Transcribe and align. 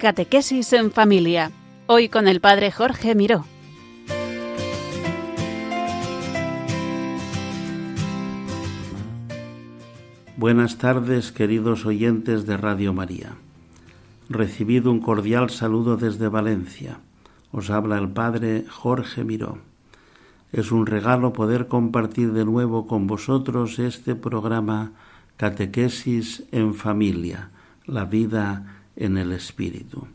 Catequesis 0.00 0.72
en 0.72 0.92
Familia. 0.92 1.50
Hoy 1.86 2.08
con 2.08 2.26
el 2.26 2.40
Padre 2.40 2.72
Jorge 2.72 3.14
Miró. 3.14 3.44
Buenas 10.38 10.78
tardes, 10.78 11.32
queridos 11.32 11.84
oyentes 11.84 12.46
de 12.46 12.56
Radio 12.56 12.94
María. 12.94 13.34
Recibido 14.30 14.90
un 14.90 15.00
cordial 15.00 15.50
saludo 15.50 15.98
desde 15.98 16.28
Valencia. 16.28 17.00
Os 17.52 17.68
habla 17.68 17.98
el 17.98 18.08
Padre 18.08 18.64
Jorge 18.70 19.22
Miró. 19.22 19.58
Es 20.50 20.72
un 20.72 20.86
regalo 20.86 21.34
poder 21.34 21.68
compartir 21.68 22.32
de 22.32 22.46
nuevo 22.46 22.86
con 22.86 23.06
vosotros 23.06 23.78
este 23.78 24.14
programa 24.14 24.92
Catequesis 25.36 26.44
en 26.52 26.72
Familia, 26.72 27.50
la 27.84 28.06
vida 28.06 28.79
en 28.96 29.18
el 29.18 29.32
Espíritu. 29.32 30.06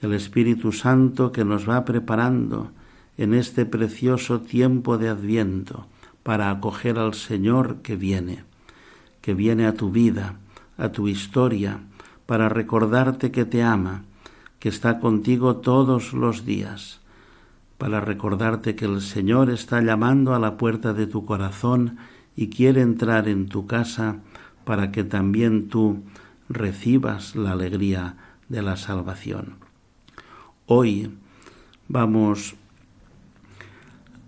El 0.00 0.12
Espíritu 0.12 0.72
Santo 0.72 1.32
que 1.32 1.44
nos 1.44 1.68
va 1.68 1.84
preparando 1.84 2.70
en 3.16 3.34
este 3.34 3.64
precioso 3.64 4.40
tiempo 4.40 4.98
de 4.98 5.08
Adviento 5.08 5.86
para 6.22 6.50
acoger 6.50 6.98
al 6.98 7.14
Señor 7.14 7.76
que 7.82 7.96
viene, 7.96 8.44
que 9.20 9.34
viene 9.34 9.66
a 9.66 9.74
tu 9.74 9.90
vida, 9.90 10.36
a 10.76 10.90
tu 10.90 11.08
historia, 11.08 11.80
para 12.26 12.48
recordarte 12.48 13.30
que 13.30 13.44
te 13.44 13.62
ama, 13.62 14.02
que 14.58 14.68
está 14.68 14.98
contigo 14.98 15.56
todos 15.56 16.12
los 16.12 16.44
días, 16.44 17.00
para 17.78 18.00
recordarte 18.00 18.74
que 18.74 18.86
el 18.86 19.02
Señor 19.02 19.50
está 19.50 19.82
llamando 19.82 20.34
a 20.34 20.38
la 20.38 20.56
puerta 20.56 20.94
de 20.94 21.06
tu 21.06 21.26
corazón 21.26 21.98
y 22.34 22.48
quiere 22.48 22.80
entrar 22.80 23.28
en 23.28 23.46
tu 23.46 23.66
casa 23.66 24.16
para 24.64 24.90
que 24.90 25.04
también 25.04 25.68
tú 25.68 26.02
recibas 26.48 27.36
la 27.36 27.52
alegría 27.52 28.16
de 28.48 28.62
la 28.62 28.76
salvación. 28.76 29.56
Hoy 30.66 31.10
vamos 31.88 32.56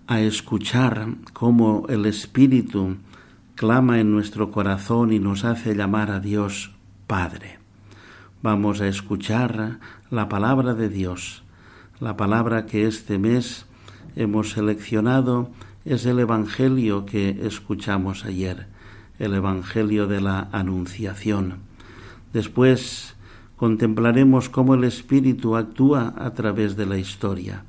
a 0.06 0.20
escuchar 0.20 1.08
cómo 1.32 1.86
el 1.88 2.06
Espíritu 2.06 2.96
clama 3.54 4.00
en 4.00 4.12
nuestro 4.12 4.50
corazón 4.50 5.12
y 5.12 5.18
nos 5.18 5.44
hace 5.44 5.74
llamar 5.74 6.10
a 6.10 6.20
Dios 6.20 6.72
Padre. 7.06 7.58
Vamos 8.42 8.80
a 8.80 8.86
escuchar 8.86 9.80
la 10.10 10.28
palabra 10.28 10.74
de 10.74 10.88
Dios. 10.88 11.42
La 11.98 12.16
palabra 12.16 12.66
que 12.66 12.86
este 12.86 13.18
mes 13.18 13.66
hemos 14.14 14.50
seleccionado 14.50 15.50
es 15.84 16.04
el 16.06 16.18
Evangelio 16.18 17.06
que 17.06 17.46
escuchamos 17.46 18.24
ayer, 18.24 18.66
el 19.18 19.34
Evangelio 19.34 20.06
de 20.06 20.20
la 20.20 20.48
Anunciación. 20.52 21.60
Después 22.32 23.14
contemplaremos 23.56 24.48
cómo 24.48 24.74
el 24.74 24.84
Espíritu 24.84 25.56
actúa 25.56 26.14
a 26.16 26.34
través 26.34 26.76
de 26.76 26.86
la 26.86 26.98
historia, 26.98 27.64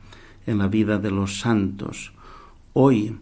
en 0.45 0.57
la 0.57 0.67
vida 0.67 0.97
de 0.97 1.11
los 1.11 1.39
santos. 1.39 2.13
Hoy 2.73 3.17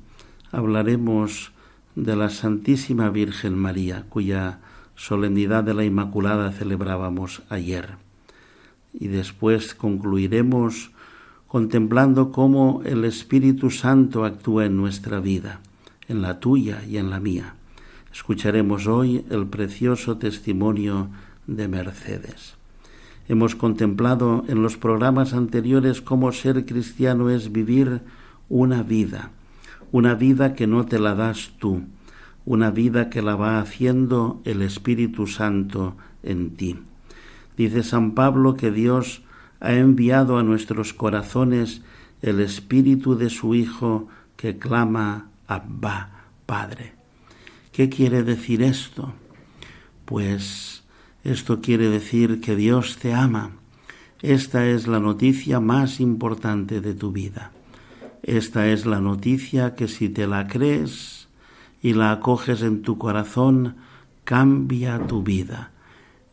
hablaremos 0.51 1.51
de 1.95 2.15
la 2.15 2.29
Santísima 2.29 3.09
Virgen 3.09 3.57
María, 3.57 4.05
cuya 4.09 4.59
solemnidad 4.95 5.63
de 5.63 5.73
la 5.73 5.83
Inmaculada 5.83 6.51
celebrábamos 6.51 7.43
ayer. 7.49 7.97
Y 8.93 9.07
después 9.07 9.75
concluiremos 9.75 10.91
contemplando 11.47 12.31
cómo 12.31 12.81
el 12.85 13.05
Espíritu 13.05 13.69
Santo 13.69 14.25
actúa 14.25 14.65
en 14.65 14.77
nuestra 14.77 15.19
vida, 15.19 15.61
en 16.07 16.21
la 16.21 16.39
tuya 16.39 16.83
y 16.85 16.97
en 16.97 17.09
la 17.09 17.19
mía. 17.19 17.55
Escucharemos 18.11 18.87
hoy 18.87 19.25
el 19.29 19.47
precioso 19.47 20.17
testimonio 20.17 21.09
de 21.47 21.67
Mercedes. 21.67 22.55
Hemos 23.27 23.55
contemplado 23.55 24.45
en 24.47 24.61
los 24.61 24.77
programas 24.77 25.33
anteriores 25.33 26.01
cómo 26.01 26.31
ser 26.31 26.65
cristiano 26.65 27.29
es 27.29 27.51
vivir 27.51 28.01
una 28.49 28.83
vida, 28.83 29.31
una 29.91 30.13
vida 30.13 30.53
que 30.53 30.67
no 30.67 30.85
te 30.85 30.99
la 30.99 31.15
das 31.15 31.53
tú, 31.57 31.83
una 32.45 32.69
vida 32.69 33.09
que 33.09 33.21
la 33.21 33.35
va 33.35 33.59
haciendo 33.59 34.41
el 34.45 34.61
Espíritu 34.61 35.25
Santo 35.25 35.95
en 36.21 36.55
ti. 36.55 36.77
Dice 37.57 37.81
San 37.83 38.11
Pablo 38.11 38.55
que 38.55 38.71
Dios 38.71 39.23
ha 39.59 39.73
enviado 39.73 40.37
a 40.37 40.43
nuestros 40.43 40.93
corazones 40.93 41.81
el 42.21 42.39
Espíritu 42.39 43.15
de 43.15 43.29
su 43.29 43.55
Hijo 43.55 44.07
que 44.35 44.57
clama 44.57 45.29
Abba, 45.47 46.09
Padre. 46.45 46.93
¿Qué 47.71 47.89
quiere 47.89 48.23
decir 48.23 48.61
esto? 48.61 49.13
Pues 50.05 50.84
esto 51.25 51.59
quiere 51.59 51.89
decir 51.89 52.39
que 52.39 52.55
Dios 52.55 52.97
te 52.97 53.13
ama. 53.13 53.49
Esta 54.21 54.67
es 54.67 54.87
la 54.87 54.99
noticia 54.99 55.59
más 55.59 55.99
importante 55.99 56.81
de 56.81 56.93
tu 56.93 57.11
vida. 57.11 57.51
Esta 58.21 58.67
es 58.67 58.85
la 58.85 59.01
noticia 59.01 59.73
que 59.73 59.87
si 59.87 60.07
te 60.07 60.27
la 60.27 60.47
crees 60.47 61.27
y 61.81 61.93
la 61.93 62.11
acoges 62.11 62.61
en 62.61 62.83
tu 62.83 62.99
corazón, 62.99 63.75
cambia 64.23 65.07
tu 65.07 65.23
vida. 65.23 65.71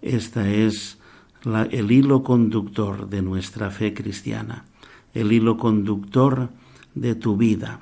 Esta 0.02 0.50
es 0.50 0.98
el 1.44 1.91
hilo 1.91 2.22
conductor 2.22 3.08
de 3.08 3.22
nuestra 3.22 3.70
fe 3.70 3.94
cristiana, 3.94 4.66
el 5.14 5.32
hilo 5.32 5.56
conductor 5.56 6.50
de 6.94 7.14
tu 7.14 7.38
vida. 7.38 7.81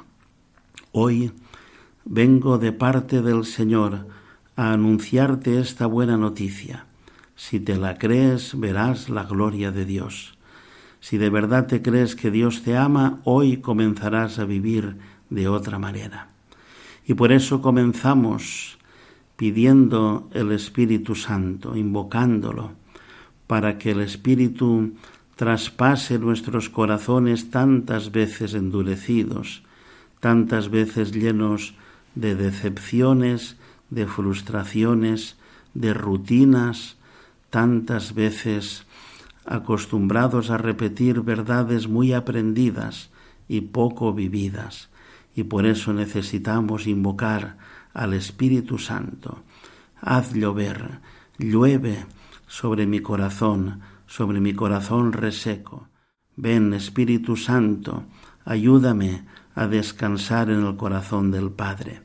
Hoy 0.92 1.32
vengo 2.04 2.58
de 2.58 2.70
parte 2.70 3.20
del 3.20 3.44
Señor 3.44 4.06
a 4.54 4.72
anunciarte 4.72 5.58
esta 5.58 5.86
buena 5.86 6.16
noticia. 6.16 6.86
Si 7.40 7.58
te 7.58 7.78
la 7.78 7.96
crees, 7.96 8.60
verás 8.60 9.08
la 9.08 9.24
gloria 9.24 9.72
de 9.72 9.86
Dios. 9.86 10.34
Si 11.00 11.16
de 11.16 11.30
verdad 11.30 11.66
te 11.66 11.80
crees 11.80 12.14
que 12.14 12.30
Dios 12.30 12.62
te 12.62 12.76
ama, 12.76 13.20
hoy 13.24 13.56
comenzarás 13.56 14.38
a 14.38 14.44
vivir 14.44 14.98
de 15.30 15.48
otra 15.48 15.78
manera. 15.78 16.28
Y 17.06 17.14
por 17.14 17.32
eso 17.32 17.62
comenzamos 17.62 18.76
pidiendo 19.36 20.28
el 20.34 20.52
Espíritu 20.52 21.14
Santo, 21.14 21.76
invocándolo, 21.76 22.72
para 23.46 23.78
que 23.78 23.92
el 23.92 24.02
Espíritu 24.02 24.92
traspase 25.34 26.18
nuestros 26.18 26.68
corazones 26.68 27.50
tantas 27.50 28.12
veces 28.12 28.52
endurecidos, 28.52 29.62
tantas 30.20 30.68
veces 30.68 31.10
llenos 31.10 31.74
de 32.14 32.34
decepciones, 32.34 33.56
de 33.88 34.06
frustraciones, 34.06 35.38
de 35.72 35.94
rutinas, 35.94 36.99
tantas 37.50 38.14
veces 38.14 38.86
acostumbrados 39.44 40.50
a 40.50 40.58
repetir 40.58 41.22
verdades 41.22 41.88
muy 41.88 42.12
aprendidas 42.12 43.10
y 43.48 43.62
poco 43.62 44.12
vividas, 44.14 44.90
y 45.34 45.44
por 45.44 45.66
eso 45.66 45.92
necesitamos 45.92 46.86
invocar 46.86 47.58
al 47.92 48.14
Espíritu 48.14 48.78
Santo. 48.78 49.42
Haz 50.00 50.32
llover, 50.34 51.00
llueve 51.38 52.06
sobre 52.46 52.86
mi 52.86 53.00
corazón, 53.00 53.80
sobre 54.06 54.40
mi 54.40 54.54
corazón 54.54 55.12
reseco. 55.12 55.88
Ven, 56.36 56.72
Espíritu 56.74 57.36
Santo, 57.36 58.04
ayúdame 58.44 59.24
a 59.54 59.66
descansar 59.66 60.50
en 60.50 60.64
el 60.64 60.76
corazón 60.76 61.30
del 61.30 61.50
Padre. 61.50 62.02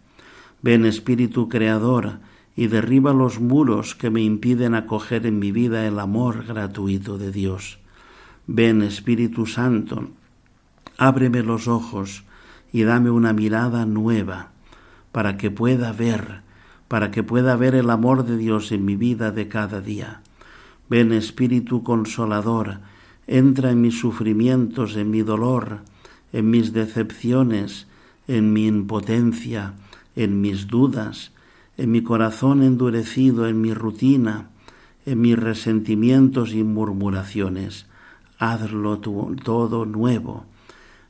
Ven, 0.61 0.85
Espíritu 0.85 1.47
Creador, 1.47 2.19
y 2.55 2.67
derriba 2.67 3.13
los 3.13 3.39
muros 3.39 3.95
que 3.95 4.09
me 4.09 4.21
impiden 4.21 4.75
acoger 4.75 5.25
en 5.25 5.39
mi 5.39 5.51
vida 5.51 5.85
el 5.85 5.99
amor 5.99 6.45
gratuito 6.45 7.17
de 7.17 7.31
Dios. 7.31 7.79
Ven, 8.47 8.81
Espíritu 8.81 9.45
Santo, 9.45 10.09
ábreme 10.97 11.43
los 11.43 11.67
ojos 11.67 12.23
y 12.71 12.83
dame 12.83 13.09
una 13.09 13.33
mirada 13.33 13.85
nueva 13.85 14.51
para 15.11 15.37
que 15.37 15.51
pueda 15.51 15.91
ver, 15.91 16.41
para 16.87 17.11
que 17.11 17.23
pueda 17.23 17.55
ver 17.55 17.75
el 17.75 17.89
amor 17.89 18.25
de 18.25 18.37
Dios 18.37 18.71
en 18.71 18.85
mi 18.85 18.95
vida 18.95 19.31
de 19.31 19.47
cada 19.47 19.81
día. 19.81 20.21
Ven, 20.89 21.11
Espíritu 21.11 21.83
Consolador, 21.83 22.79
entra 23.27 23.71
en 23.71 23.81
mis 23.81 23.99
sufrimientos, 23.99 24.95
en 24.95 25.09
mi 25.09 25.23
dolor, 25.23 25.79
en 26.31 26.49
mis 26.49 26.73
decepciones, 26.73 27.87
en 28.27 28.53
mi 28.53 28.67
impotencia, 28.67 29.73
en 30.15 30.41
mis 30.41 30.67
dudas, 30.67 31.31
en 31.77 31.91
mi 31.91 32.01
corazón 32.03 32.63
endurecido, 32.63 33.47
en 33.47 33.61
mi 33.61 33.73
rutina, 33.73 34.49
en 35.05 35.21
mis 35.21 35.37
resentimientos 35.37 36.53
y 36.53 36.63
murmuraciones. 36.63 37.85
Hazlo 38.39 38.99
todo 38.99 39.85
nuevo. 39.85 40.45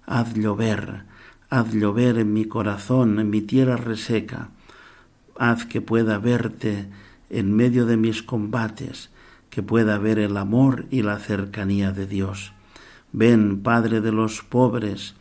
Haz 0.06 0.34
llover, 0.36 1.04
haz 1.50 1.74
llover 1.74 2.18
en 2.20 2.34
mi 2.34 2.46
corazón, 2.46 3.20
en 3.20 3.30
mi 3.30 3.42
tierra 3.42 3.78
reseca. 3.78 4.50
Haz 5.38 5.66
que 5.66 5.82
pueda 5.82 6.18
verte 6.18 6.88
en 7.30 7.56
medio 7.56 7.86
de 7.86 7.98
mis 7.98 8.24
combates, 8.24 9.10
que 9.50 9.64
pueda 9.64 9.98
ver 9.98 10.20
el 10.20 10.38
amor 10.38 10.86
y 10.92 11.02
la 11.02 11.20
cercanía 11.20 11.92
de 11.92 12.08
Dios. 12.08 12.54
Ven, 13.12 13.62
Padre 13.62 14.02
de 14.02 14.12
los 14.12 14.42
pobres, 14.42 15.16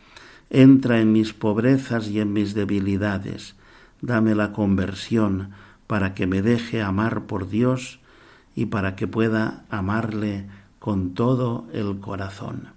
entra 0.49 0.99
en 0.99 1.11
mis 1.11 1.33
pobrezas 1.33 2.09
y 2.09 2.19
en 2.19 2.33
mis 2.33 2.53
debilidades 2.53 3.54
dame 4.05 4.35
la 4.35 4.51
conversión 4.51 5.49
para 5.87 6.13
que 6.13 6.27
me 6.27 6.41
deje 6.41 6.81
amar 6.81 7.23
por 7.23 7.49
Dios 7.49 7.99
y 8.55 8.67
para 8.67 8.95
que 8.95 9.07
pueda 9.07 9.65
amarle 9.69 10.45
con 10.79 11.13
todo 11.13 11.67
el 11.73 11.99
corazón. 11.99 12.69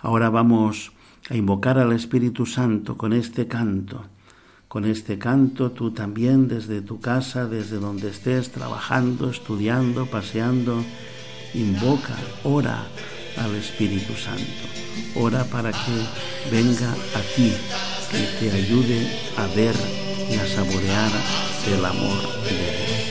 Ahora 0.00 0.30
vamos 0.30 0.92
a 1.30 1.36
invocar 1.36 1.78
al 1.78 1.92
Espíritu 1.92 2.46
Santo 2.46 2.96
con 2.96 3.12
este 3.12 3.46
canto. 3.46 4.04
Con 4.68 4.84
este 4.84 5.18
canto 5.18 5.70
tú 5.70 5.92
también 5.92 6.48
desde 6.48 6.82
tu 6.82 7.00
casa, 7.00 7.46
desde 7.46 7.76
donde 7.76 8.08
estés 8.08 8.50
trabajando, 8.50 9.30
estudiando, 9.30 10.06
paseando, 10.06 10.82
invoca, 11.54 12.16
ora 12.42 12.84
al 13.36 13.54
Espíritu 13.54 14.14
Santo. 14.14 14.42
Ora 15.16 15.44
para 15.44 15.70
que 15.70 16.50
venga 16.50 16.90
a 16.90 17.36
ti, 17.36 17.52
que 18.10 18.18
te 18.38 18.50
ayude 18.50 19.06
a 19.36 19.46
ver 19.54 19.74
y 20.30 20.36
a 20.36 20.46
saborear 20.46 21.10
el 21.66 21.84
amor 21.84 22.44
de 22.44 22.50
Dios. 22.50 23.03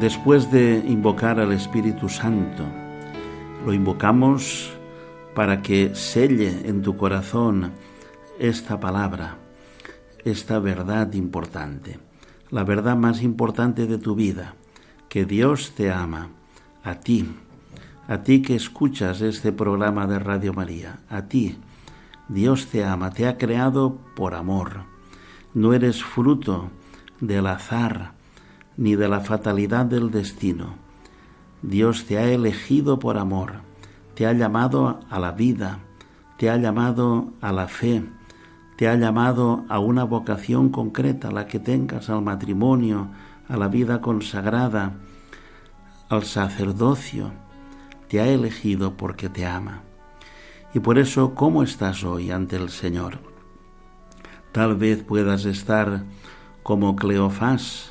Después 0.00 0.50
de 0.50 0.82
invocar 0.88 1.38
al 1.38 1.52
Espíritu 1.52 2.08
Santo, 2.08 2.64
lo 3.66 3.74
invocamos 3.74 4.72
para 5.34 5.60
que 5.60 5.94
selle 5.94 6.66
en 6.66 6.80
tu 6.80 6.96
corazón 6.96 7.72
esta 8.38 8.80
palabra, 8.80 9.36
esta 10.24 10.58
verdad 10.58 11.12
importante, 11.12 11.98
la 12.50 12.64
verdad 12.64 12.96
más 12.96 13.22
importante 13.22 13.86
de 13.86 13.98
tu 13.98 14.14
vida, 14.14 14.54
que 15.10 15.26
Dios 15.26 15.72
te 15.76 15.92
ama, 15.92 16.30
a 16.82 16.94
ti, 16.94 17.28
a 18.08 18.22
ti 18.22 18.40
que 18.40 18.56
escuchas 18.56 19.20
este 19.20 19.52
programa 19.52 20.06
de 20.06 20.18
Radio 20.18 20.54
María, 20.54 21.00
a 21.10 21.26
ti. 21.26 21.58
Dios 22.28 22.68
te 22.68 22.84
ama, 22.84 23.10
te 23.10 23.26
ha 23.26 23.36
creado 23.36 23.98
por 24.16 24.34
amor. 24.34 24.84
No 25.52 25.74
eres 25.74 26.02
fruto 26.02 26.70
del 27.20 27.46
azar, 27.46 28.12
ni 28.80 28.96
de 28.96 29.08
la 29.08 29.20
fatalidad 29.20 29.84
del 29.84 30.10
destino. 30.10 30.74
Dios 31.60 32.06
te 32.06 32.16
ha 32.16 32.24
elegido 32.24 32.98
por 32.98 33.18
amor, 33.18 33.60
te 34.14 34.26
ha 34.26 34.32
llamado 34.32 35.00
a 35.10 35.18
la 35.18 35.32
vida, 35.32 35.80
te 36.38 36.48
ha 36.48 36.56
llamado 36.56 37.28
a 37.42 37.52
la 37.52 37.68
fe, 37.68 38.02
te 38.76 38.88
ha 38.88 38.96
llamado 38.96 39.66
a 39.68 39.78
una 39.80 40.04
vocación 40.04 40.70
concreta, 40.70 41.30
la 41.30 41.46
que 41.46 41.58
tengas 41.58 42.08
al 42.08 42.22
matrimonio, 42.22 43.08
a 43.50 43.58
la 43.58 43.68
vida 43.68 44.00
consagrada, 44.00 44.94
al 46.08 46.24
sacerdocio. 46.24 47.32
Te 48.08 48.22
ha 48.22 48.28
elegido 48.28 48.96
porque 48.96 49.28
te 49.28 49.44
ama. 49.44 49.82
Y 50.72 50.80
por 50.80 50.98
eso, 50.98 51.34
¿cómo 51.34 51.62
estás 51.62 52.02
hoy 52.02 52.30
ante 52.30 52.56
el 52.56 52.70
Señor? 52.70 53.18
Tal 54.52 54.74
vez 54.74 55.02
puedas 55.02 55.44
estar 55.44 56.04
como 56.62 56.96
Cleofás, 56.96 57.89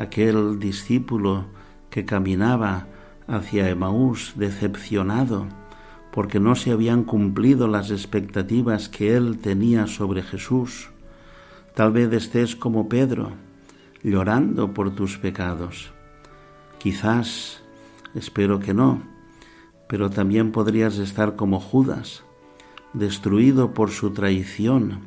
aquel 0.00 0.58
discípulo 0.58 1.44
que 1.90 2.06
caminaba 2.06 2.86
hacia 3.28 3.68
Emaús 3.68 4.32
decepcionado 4.34 5.46
porque 6.10 6.40
no 6.40 6.54
se 6.54 6.72
habían 6.72 7.04
cumplido 7.04 7.68
las 7.68 7.90
expectativas 7.90 8.88
que 8.88 9.14
él 9.14 9.38
tenía 9.38 9.86
sobre 9.86 10.22
Jesús. 10.22 10.88
Tal 11.74 11.92
vez 11.92 12.10
estés 12.14 12.56
como 12.56 12.88
Pedro, 12.88 13.32
llorando 14.02 14.72
por 14.72 14.94
tus 14.94 15.18
pecados. 15.18 15.92
Quizás, 16.78 17.62
espero 18.14 18.58
que 18.58 18.72
no, 18.72 19.02
pero 19.86 20.08
también 20.08 20.50
podrías 20.50 20.96
estar 20.96 21.36
como 21.36 21.60
Judas, 21.60 22.24
destruido 22.94 23.74
por 23.74 23.90
su 23.90 24.12
traición, 24.12 25.02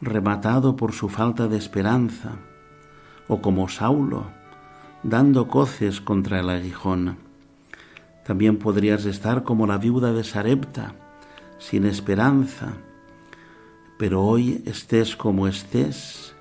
rematado 0.00 0.76
por 0.76 0.92
su 0.92 1.08
falta 1.08 1.48
de 1.48 1.58
esperanza 1.58 2.38
o 3.28 3.40
como 3.40 3.68
Saulo, 3.68 4.26
dando 5.02 5.48
coces 5.48 6.00
contra 6.00 6.40
el 6.40 6.48
aguijón. 6.48 7.16
También 8.24 8.58
podrías 8.58 9.04
estar 9.04 9.42
como 9.42 9.66
la 9.66 9.78
viuda 9.78 10.12
de 10.12 10.24
Sarepta, 10.24 10.94
sin 11.58 11.84
esperanza. 11.84 12.74
Pero 13.98 14.22
hoy 14.22 14.62
estés 14.66 15.16
como 15.16 15.48
estés, 15.48 16.34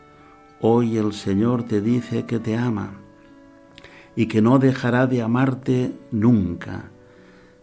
hoy 0.62 0.98
el 0.98 1.14
Señor 1.14 1.64
te 1.64 1.82
dice 1.82 2.26
que 2.26 2.40
te 2.40 2.58
ama 2.58 2.94
y 4.16 4.28
que 4.28 4.42
no 4.42 4.60
dejará 4.60 5.08
de 5.08 5.22
amarte 5.22 5.94
nunca, 6.12 6.92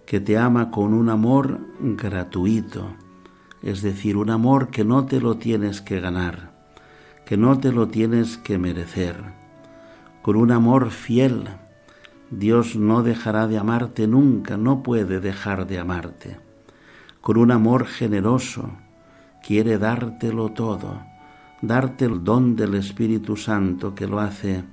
que 0.07 0.21
te 0.21 0.39
ama 0.39 0.71
con 0.71 0.95
un 0.95 1.11
amor 1.11 1.61
gratuito, 1.81 2.95
es 3.63 3.83
decir, 3.83 4.17
un 4.17 4.31
amor 4.31 4.69
que 4.69 4.85
no 4.85 5.05
te 5.05 5.21
lo 5.21 5.37
tienes 5.37 5.81
que 5.81 6.01
ganar 6.01 6.48
que 7.29 7.37
no 7.37 7.61
te 7.61 7.73
lo 7.73 7.89
tienes 7.89 8.39
que 8.39 8.57
merecer, 8.57 9.17
con 10.23 10.35
un 10.37 10.51
amor 10.51 10.91
fiel. 10.91 11.47
Dios 12.31 12.75
no 12.75 13.03
dejará 13.03 13.47
de 13.47 13.59
amarte 13.59 14.07
nunca, 14.07 14.57
no 14.57 14.83
puede 14.83 15.21
dejar 15.21 15.67
de 15.67 15.79
amarte. 15.79 16.41
Con 17.21 17.37
un 17.37 17.51
amor 17.51 17.85
generoso, 17.85 18.71
quiere 19.47 19.77
dártelo 19.77 20.53
todo, 20.53 21.03
darte 21.61 22.07
el 22.07 22.25
don 22.25 22.57
del 22.57 22.75
Espíritu 22.77 23.37
Santo 23.37 23.95
que 23.95 24.07
lo 24.07 24.21
hace 24.21 24.65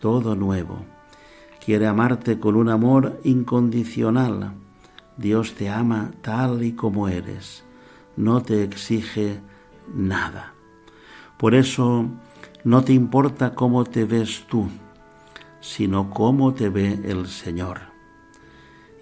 todo 0.00 0.34
nuevo. 0.34 0.84
Quiere 1.64 1.86
amarte 1.86 2.40
con 2.40 2.56
un 2.56 2.68
amor 2.68 3.20
incondicional. 3.22 4.54
Dios 5.16 5.54
te 5.54 5.70
ama 5.70 6.10
tal 6.20 6.64
y 6.64 6.72
como 6.72 7.06
eres, 7.06 7.62
no 8.16 8.42
te 8.42 8.64
exige 8.64 9.40
nada. 9.94 10.51
Por 11.38 11.54
eso 11.54 12.06
no 12.64 12.84
te 12.84 12.92
importa 12.92 13.54
cómo 13.54 13.84
te 13.84 14.04
ves 14.04 14.44
tú, 14.48 14.68
sino 15.60 16.10
cómo 16.10 16.54
te 16.54 16.68
ve 16.68 17.00
el 17.04 17.26
Señor. 17.26 17.80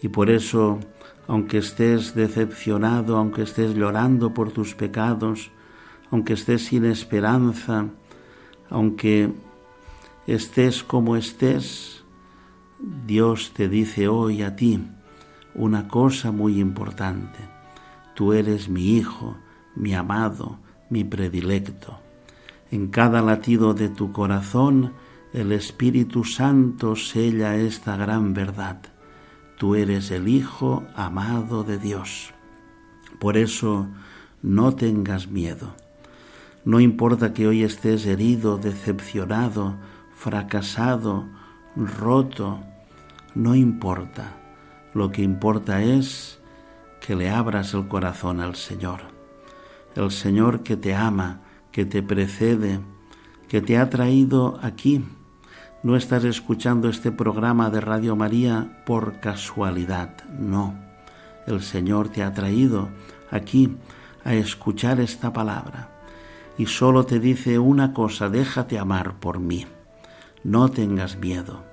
Y 0.03 0.09
por 0.09 0.31
eso, 0.31 0.79
aunque 1.27 1.59
estés 1.59 2.15
decepcionado, 2.15 3.17
aunque 3.17 3.43
estés 3.43 3.75
llorando 3.75 4.33
por 4.33 4.51
tus 4.51 4.75
pecados, 4.75 5.51
aunque 6.11 6.33
estés 6.33 6.67
sin 6.67 6.85
esperanza, 6.85 7.87
aunque 8.71 9.33
estés 10.27 10.83
como 10.83 11.17
estés, 11.17 12.05
Dios 13.07 13.53
te 13.55 13.69
dice 13.69 14.09
hoy 14.09 14.43
a 14.43 14.57
ti 14.57 14.81
una 15.55 15.89
cosa 15.89 16.33
muy 16.33 16.61
importante. 16.61 17.39
Tú 18.15 18.33
eres 18.33 18.69
mi 18.69 18.97
hijo, 18.97 19.37
mi 19.75 19.95
amado, 19.95 20.59
mi 20.89 21.05
predilecto. 21.05 22.00
En 22.71 22.89
cada 22.89 23.21
latido 23.21 23.75
de 23.75 23.89
tu 23.89 24.13
corazón 24.13 24.93
el 25.33 25.53
Espíritu 25.53 26.25
Santo 26.25 26.97
sella 26.97 27.57
esta 27.57 27.97
gran 27.97 28.33
verdad. 28.35 28.81
Tú 29.59 29.75
eres 29.75 30.11
el 30.11 30.29
Hijo 30.29 30.85
amado 30.95 31.65
de 31.65 31.79
Dios. 31.79 32.33
Por 33.19 33.37
eso 33.37 33.89
no 34.43 34.75
tengas 34.75 35.29
miedo. 35.29 35.75
No 36.65 36.81
importa 36.81 37.33
que 37.33 37.47
hoy 37.47 37.63
estés 37.63 38.07
herido, 38.07 38.59
decepcionado, 38.59 39.77
fracasado, 40.15 41.29
roto, 41.77 42.61
no 43.35 43.55
importa. 43.55 44.37
Lo 44.95 45.11
que 45.11 45.23
importa 45.23 45.83
es 45.83 46.41
que 47.01 47.17
le 47.17 47.31
abras 47.31 47.75
el 47.75 47.89
corazón 47.89 48.41
al 48.41 48.57
Señor. 48.57 49.01
El 49.95 50.11
Señor 50.11 50.63
que 50.63 50.77
te 50.77 50.95
ama, 50.95 51.41
que 51.73 51.85
te 51.85 52.03
precede, 52.03 52.81
que 53.49 53.61
te 53.61 53.79
ha 53.79 53.91
traído 53.91 54.59
aquí. 54.63 55.05
No 55.83 55.97
estás 55.97 56.25
escuchando 56.25 56.89
este 56.89 57.11
programa 57.11 57.71
de 57.71 57.81
Radio 57.81 58.17
María 58.17 58.83
por 58.85 59.21
casualidad, 59.21 60.25
no. 60.39 60.75
El 61.47 61.63
Señor 61.63 62.11
te 62.11 62.23
ha 62.23 62.35
traído 62.35 62.91
aquí 63.31 63.77
a 64.25 64.35
escuchar 64.35 65.01
esta 65.01 65.33
palabra 65.33 65.89
y 66.59 66.67
solo 66.67 67.07
te 67.07 67.19
dice 67.19 67.59
una 67.59 67.95
cosa, 67.95 68.29
déjate 68.29 68.79
amar 68.79 69.19
por 69.19 69.41
mí. 69.41 69.67
No 70.45 70.69
tengas 70.69 71.17
miedo, 71.17 71.65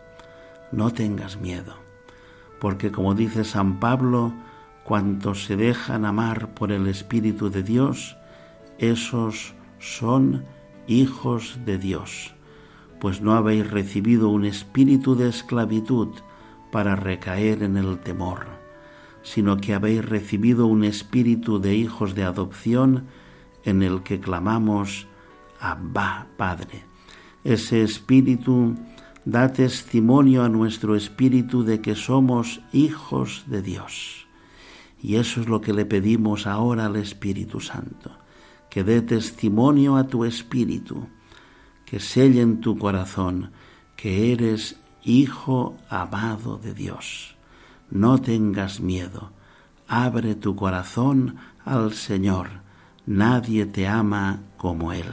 no 0.72 0.92
tengas 0.92 1.38
miedo, 1.38 1.76
porque 2.62 2.92
como 2.92 3.14
dice 3.14 3.44
San 3.44 3.80
Pablo, 3.80 4.34
cuantos 4.84 5.44
se 5.44 5.58
dejan 5.58 6.06
amar 6.06 6.54
por 6.54 6.72
el 6.72 6.88
Espíritu 6.88 7.50
de 7.50 7.64
Dios, 7.64 8.16
esos 8.78 9.54
son 9.80 10.46
hijos 10.88 11.60
de 11.66 11.78
Dios, 11.78 12.34
pues 13.00 13.22
no 13.22 13.34
habéis 13.34 13.70
recibido 13.70 14.30
un 14.30 14.46
espíritu 14.46 15.16
de 15.16 15.30
esclavitud 15.30 16.10
para 16.72 16.96
recaer 16.96 17.64
en 17.64 17.78
el 17.78 18.00
temor, 18.00 18.48
sino 19.22 19.58
que 19.58 19.74
habéis 19.74 20.04
recibido 20.04 20.68
un 20.68 20.84
espíritu 20.84 21.60
de 21.60 21.76
hijos 21.76 22.16
de 22.16 22.24
adopción 22.24 23.06
en 23.64 23.84
el 23.84 24.04
que 24.04 24.20
clamamos 24.20 25.08
Abba, 25.60 26.28
Padre. 26.38 26.86
Ese 27.44 27.84
espíritu 27.84 28.76
da 29.26 29.52
testimonio 29.52 30.44
a 30.44 30.50
nuestro 30.50 30.96
espíritu 30.96 31.64
de 31.64 31.82
que 31.82 31.96
somos 31.96 32.62
hijos 32.72 33.44
de 33.48 33.62
Dios. 33.62 34.28
Y 35.02 35.16
eso 35.16 35.42
es 35.42 35.48
lo 35.48 35.62
que 35.62 35.74
le 35.74 35.86
pedimos 35.86 36.48
ahora 36.48 36.86
al 36.86 36.96
Espíritu 36.96 37.60
Santo 37.60 38.18
que 38.78 38.84
dé 38.84 39.02
testimonio 39.02 39.96
a 39.96 40.06
tu 40.06 40.24
espíritu, 40.24 41.08
que 41.84 42.00
selle 42.00 42.42
en 42.42 42.62
tu 42.62 42.78
corazón 42.78 43.50
que 43.96 44.32
eres 44.32 44.80
hijo 45.02 45.76
amado 45.90 46.60
de 46.60 46.76
Dios. 46.76 47.36
No 47.90 48.22
tengas 48.22 48.80
miedo, 48.80 49.32
abre 49.88 50.36
tu 50.36 50.56
corazón 50.56 51.38
al 51.66 51.94
Señor, 51.94 52.62
nadie 53.08 53.66
te 53.66 53.88
ama 53.88 54.44
como 54.58 54.94
Él. 54.94 55.10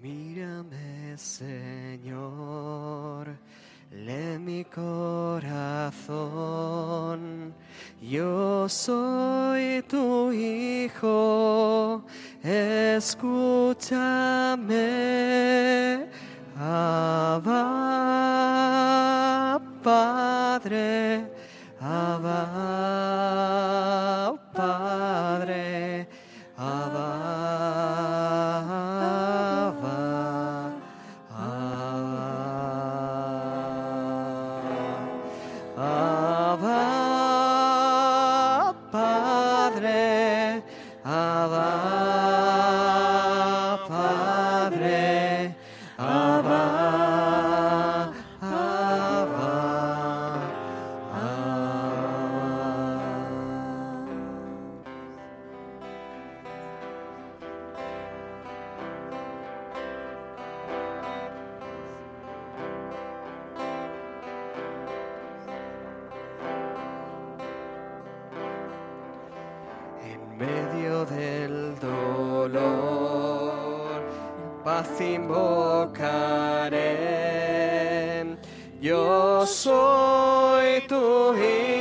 Mírame, 0.00 1.18
Señor, 1.18 2.46
le 3.90 4.38
mi 4.38 4.64
corazón. 4.64 5.50
Yo 8.00 8.68
soy 8.68 9.82
tu 9.88 10.32
hijo, 10.32 12.04
escúchame, 12.42 13.28
Abba, 16.56 17.50
Padre, 19.82 21.26
Abba, 21.80 22.46
Padre, 24.54 26.08
medio 70.40 71.04
del 71.04 71.78
dolor, 71.78 72.60
paz 74.64 74.98
invocaré. 75.00 75.50
Yo 78.80 79.44
soy 79.46 80.80
tu 80.88 81.34
hijo. 81.34 81.79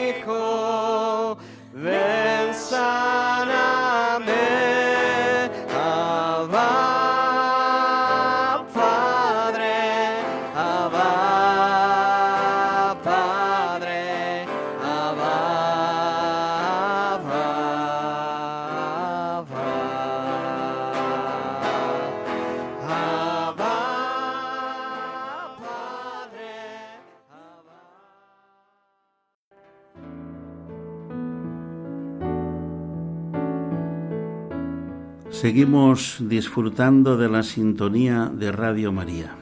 Seguimos 35.40 36.18
disfrutando 36.20 37.16
de 37.16 37.30
la 37.30 37.44
sintonía 37.44 38.26
de 38.26 38.52
Radio 38.52 38.92
María. 38.92 39.38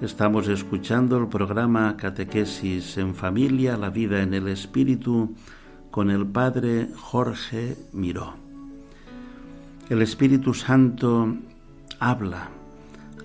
Estamos 0.00 0.48
escuchando 0.48 1.16
el 1.18 1.28
programa 1.28 1.96
Catequesis 1.96 2.98
en 2.98 3.14
Familia, 3.14 3.76
la 3.76 3.90
vida 3.90 4.22
en 4.22 4.34
el 4.34 4.48
Espíritu, 4.48 5.36
con 5.92 6.10
el 6.10 6.26
Padre 6.26 6.88
Jorge 6.96 7.76
Miró. 7.92 8.34
El 9.88 10.02
Espíritu 10.02 10.52
Santo 10.52 11.36
habla, 12.00 12.48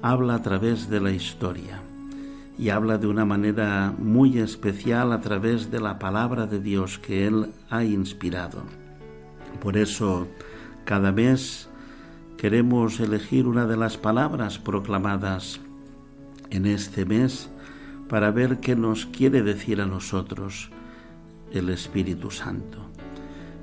habla 0.03 0.35
a 0.35 0.43
través 0.43 0.91
de 0.91 0.99
la 0.99 1.09
historia 1.09 1.81
y 2.59 2.69
habla 2.69 2.99
de 2.99 3.07
una 3.07 3.25
manera 3.25 3.91
muy 3.97 4.37
especial 4.37 5.11
a 5.11 5.21
través 5.21 5.71
de 5.71 5.79
la 5.79 5.97
palabra 5.97 6.45
de 6.45 6.59
Dios 6.59 6.99
que 6.99 7.25
Él 7.25 7.47
ha 7.71 7.83
inspirado. 7.83 8.61
Por 9.59 9.75
eso, 9.75 10.27
cada 10.85 11.11
mes 11.11 11.67
queremos 12.37 12.99
elegir 12.99 13.47
una 13.47 13.65
de 13.65 13.77
las 13.77 13.97
palabras 13.97 14.59
proclamadas 14.59 15.59
en 16.49 16.65
este 16.65 17.05
mes 17.05 17.49
para 18.09 18.31
ver 18.31 18.59
qué 18.59 18.75
nos 18.75 19.05
quiere 19.05 19.41
decir 19.41 19.81
a 19.81 19.85
nosotros 19.85 20.69
el 21.51 21.69
Espíritu 21.69 22.31
Santo. 22.31 22.79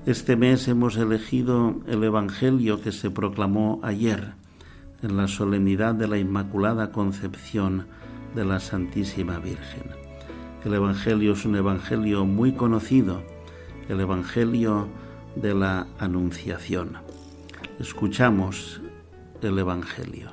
Este 0.06 0.36
mes 0.36 0.66
hemos 0.68 0.96
elegido 0.96 1.80
el 1.86 2.02
Evangelio 2.02 2.80
que 2.80 2.90
se 2.90 3.10
proclamó 3.10 3.78
ayer 3.82 4.32
en 5.02 5.16
la 5.16 5.28
solemnidad 5.28 5.94
de 5.94 6.08
la 6.08 6.18
Inmaculada 6.18 6.90
Concepción 6.90 7.86
de 8.34 8.44
la 8.44 8.58
Santísima 8.58 9.38
Virgen. 9.38 9.84
El 10.64 10.74
Evangelio 10.74 11.32
es 11.32 11.44
un 11.44 11.56
Evangelio 11.56 12.24
muy 12.24 12.52
conocido, 12.52 13.22
el 13.88 14.00
Evangelio 14.00 14.88
de 15.36 15.54
la 15.54 15.86
Anunciación. 15.98 17.11
Escuchamos 17.82 18.80
el 19.42 19.58
Evangelio. 19.58 20.28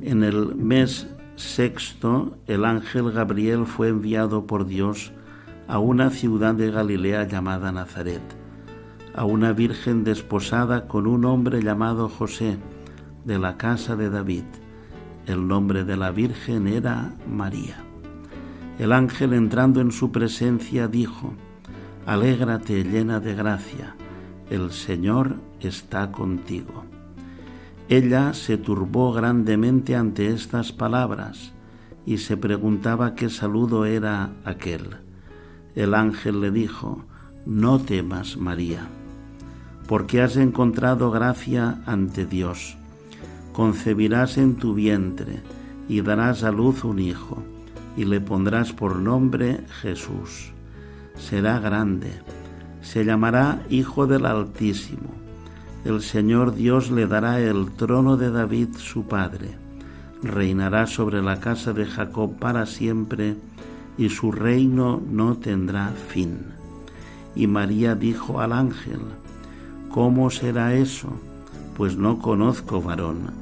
En 0.00 0.24
el 0.24 0.56
mes 0.56 1.06
sexto, 1.36 2.36
el 2.48 2.64
ángel 2.64 3.12
Gabriel 3.12 3.64
fue 3.64 3.90
enviado 3.90 4.44
por 4.44 4.66
Dios 4.66 5.12
a 5.68 5.78
una 5.78 6.10
ciudad 6.10 6.52
de 6.56 6.72
Galilea 6.72 7.28
llamada 7.28 7.70
Nazaret, 7.70 8.22
a 9.14 9.24
una 9.24 9.52
virgen 9.52 10.02
desposada 10.02 10.88
con 10.88 11.06
un 11.06 11.24
hombre 11.26 11.62
llamado 11.62 12.08
José, 12.08 12.58
de 13.24 13.38
la 13.38 13.56
casa 13.56 13.94
de 13.94 14.10
David. 14.10 14.44
El 15.26 15.46
nombre 15.46 15.84
de 15.84 15.96
la 15.96 16.10
virgen 16.10 16.66
era 16.66 17.14
María. 17.24 17.76
El 18.80 18.90
ángel 18.90 19.34
entrando 19.34 19.80
en 19.80 19.92
su 19.92 20.10
presencia 20.10 20.88
dijo, 20.88 21.34
Alégrate 22.04 22.82
llena 22.82 23.20
de 23.20 23.32
gracia, 23.36 23.94
el 24.52 24.70
Señor 24.70 25.36
está 25.60 26.12
contigo. 26.12 26.84
Ella 27.88 28.34
se 28.34 28.58
turbó 28.58 29.10
grandemente 29.10 29.96
ante 29.96 30.28
estas 30.28 30.72
palabras 30.72 31.52
y 32.04 32.18
se 32.18 32.36
preguntaba 32.36 33.14
qué 33.14 33.30
saludo 33.30 33.86
era 33.86 34.30
aquel. 34.44 34.96
El 35.74 35.94
ángel 35.94 36.42
le 36.42 36.50
dijo, 36.50 37.02
No 37.46 37.78
temas, 37.78 38.36
María, 38.36 38.88
porque 39.88 40.20
has 40.20 40.36
encontrado 40.36 41.10
gracia 41.10 41.82
ante 41.86 42.26
Dios. 42.26 42.76
Concebirás 43.54 44.36
en 44.36 44.56
tu 44.56 44.74
vientre 44.74 45.40
y 45.88 46.02
darás 46.02 46.44
a 46.44 46.52
luz 46.52 46.84
un 46.84 46.98
hijo, 46.98 47.42
y 47.96 48.04
le 48.04 48.20
pondrás 48.20 48.74
por 48.74 48.96
nombre 48.96 49.64
Jesús. 49.80 50.52
Será 51.16 51.58
grande, 51.58 52.10
se 52.82 53.04
llamará 53.04 53.62
Hijo 53.70 54.06
del 54.06 54.26
Altísimo 54.26 55.22
el 55.84 56.00
Señor 56.00 56.54
Dios 56.54 56.92
le 56.92 57.08
dará 57.08 57.40
el 57.40 57.72
trono 57.72 58.16
de 58.16 58.30
David 58.30 58.76
su 58.76 59.04
padre. 59.04 59.50
Reinará 60.22 60.86
sobre 60.86 61.20
la 61.22 61.40
casa 61.40 61.72
de 61.72 61.86
Jacob 61.86 62.38
para 62.38 62.66
siempre, 62.66 63.36
y 63.98 64.08
su 64.08 64.30
reino 64.30 65.02
no 65.10 65.36
tendrá 65.36 65.88
fin. 65.88 66.38
Y 67.34 67.48
María 67.48 67.96
dijo 67.96 68.40
al 68.40 68.52
ángel, 68.52 69.00
¿Cómo 69.90 70.30
será 70.30 70.74
eso? 70.74 71.08
Pues 71.76 71.96
no 71.96 72.20
conozco 72.20 72.80
varón. 72.80 73.32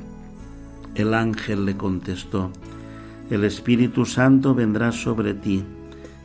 El 0.95 1.13
ángel 1.13 1.67
le 1.67 1.77
contestó, 1.77 2.51
El 3.29 3.45
Espíritu 3.45 4.07
Santo 4.07 4.55
vendrá 4.55 4.93
sobre 4.93 5.35
ti, 5.35 5.63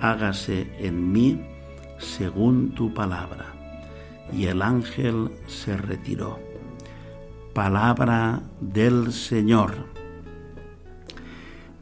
hágase 0.00 0.70
en 0.78 1.12
mí 1.12 1.40
según 1.98 2.70
tu 2.70 2.94
palabra 2.94 3.58
y 4.32 4.46
el 4.46 4.62
ángel 4.62 5.30
se 5.46 5.76
retiró. 5.76 6.38
Palabra 7.54 8.42
del 8.60 9.12
Señor. 9.12 9.74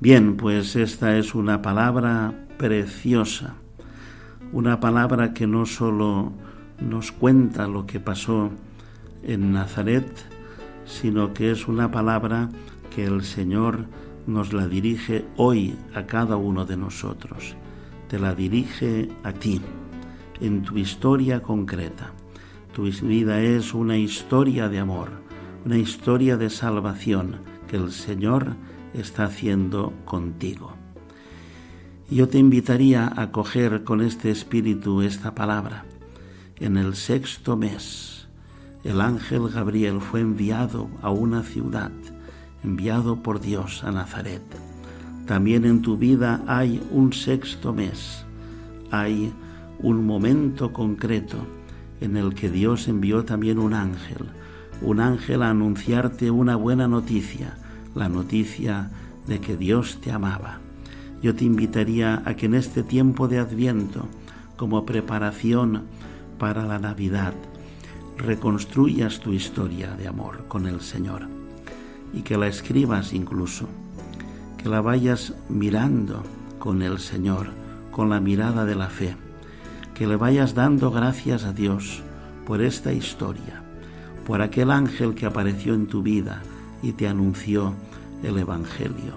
Bien, 0.01 0.37
pues 0.37 0.77
esta 0.77 1.17
es 1.19 1.35
una 1.35 1.63
palabra 1.63 2.47
preciosa, 2.59 3.55
una 4.53 4.81
palabra 4.81 5.35
que 5.35 5.47
no 5.47 5.67
solo 5.67 6.33
nos 6.81 7.13
cuenta 7.13 7.67
lo 7.67 7.87
que 7.87 8.01
pasó 8.01 8.51
en 9.23 9.53
Nazaret, 9.53 10.07
sino 10.85 11.33
que 11.33 11.51
es 11.51 11.67
una 11.67 11.91
palabra 11.91 12.49
que 12.95 13.05
el 13.05 13.23
Señor 13.23 13.87
nos 14.27 14.53
la 14.53 14.69
dirige 14.69 15.25
hoy 15.37 15.77
a 15.95 16.07
cada 16.07 16.37
uno 16.37 16.65
de 16.65 16.77
nosotros. 16.77 17.57
Te 18.09 18.19
la 18.19 18.35
dirige 18.35 19.09
a 19.25 19.33
ti, 19.33 19.61
en 20.41 20.63
tu 20.63 20.79
historia 20.79 21.43
concreta. 21.43 22.13
Tu 22.73 22.85
vida 22.85 23.41
es 23.41 23.75
una 23.75 23.99
historia 23.99 24.69
de 24.69 24.79
amor, 24.79 25.11
una 25.65 25.79
historia 25.79 26.37
de 26.37 26.51
salvación 26.51 27.41
que 27.69 27.77
el 27.77 27.91
Señor 27.91 28.55
está 28.95 29.25
haciendo 29.25 29.93
contigo. 30.05 30.75
Yo 32.09 32.29
te 32.29 32.39
invitaría 32.39 33.13
a 33.17 33.33
coger 33.33 33.83
con 33.83 34.01
este 34.01 34.31
espíritu 34.31 35.03
esta 35.03 35.35
palabra. 35.35 35.85
En 36.61 36.77
el 36.77 36.95
sexto 36.95 37.57
mes, 37.57 38.29
el 38.85 39.01
ángel 39.01 39.49
Gabriel 39.49 40.01
fue 40.01 40.21
enviado 40.21 40.89
a 41.03 41.11
una 41.11 41.43
ciudad, 41.43 41.91
enviado 42.63 43.17
por 43.17 43.41
Dios 43.41 43.83
a 43.83 43.91
Nazaret. 43.91 44.76
También 45.27 45.65
en 45.65 45.83
tu 45.83 45.97
vida 45.97 46.43
hay 46.47 46.81
un 46.93 47.13
sexto 47.13 47.73
mes, 47.73 48.25
hay 48.93 49.33
un 49.81 50.07
momento 50.07 50.73
concreto 50.73 51.37
en 52.01 52.17
el 52.17 52.35
que 52.35 52.49
Dios 52.49 52.87
envió 52.87 53.25
también 53.25 53.59
un 53.59 53.75
ángel, 53.75 54.27
un 54.81 55.01
ángel 55.01 55.43
a 55.43 55.51
anunciarte 55.51 56.31
una 56.31 56.55
buena 56.55 56.87
noticia, 56.87 57.59
la 57.95 58.09
noticia 58.09 58.91
de 59.27 59.41
que 59.41 59.57
Dios 59.57 59.99
te 60.01 60.13
amaba. 60.13 60.61
Yo 61.23 61.35
te 61.35 61.45
invitaría 61.45 62.23
a 62.25 62.35
que 62.35 62.47
en 62.47 62.55
este 62.55 62.85
tiempo 62.85 63.27
de 63.27 63.39
Adviento, 63.39 64.07
como 64.57 64.87
preparación 64.87 65.83
para 66.39 66.67
la 66.67 66.79
Navidad, 66.79 67.35
reconstruyas 68.17 69.19
tu 69.21 69.33
historia 69.33 69.97
de 69.97 70.07
amor 70.07 70.45
con 70.47 70.67
el 70.67 70.81
Señor 70.81 71.27
y 72.15 72.23
que 72.23 72.39
la 72.39 72.47
escribas 72.47 73.13
incluso, 73.13 73.69
que 74.67 74.73
la 74.73 74.81
vayas 74.81 75.33
mirando 75.49 76.25
con 76.59 76.83
el 76.83 76.99
Señor, 76.99 77.51
con 77.93 78.11
la 78.11 78.19
mirada 78.19 78.65
de 78.65 78.75
la 78.75 78.89
fe 78.89 79.15
que 79.95 80.09
le 80.09 80.17
vayas 80.17 80.57
dando 80.57 80.91
gracias 80.91 81.45
a 81.45 81.53
Dios 81.53 82.03
por 82.45 82.61
esta 82.61 82.93
historia, 82.93 83.63
por 84.27 84.43
aquel 84.43 84.73
ángel 84.73 85.15
que 85.15 85.25
apareció 85.25 85.73
en 85.75 85.87
tu 85.87 86.03
vida 86.03 86.43
y 86.83 86.95
te 86.95 87.07
anunció 87.07 87.75
el 88.25 88.39
Evangelio. 88.39 89.15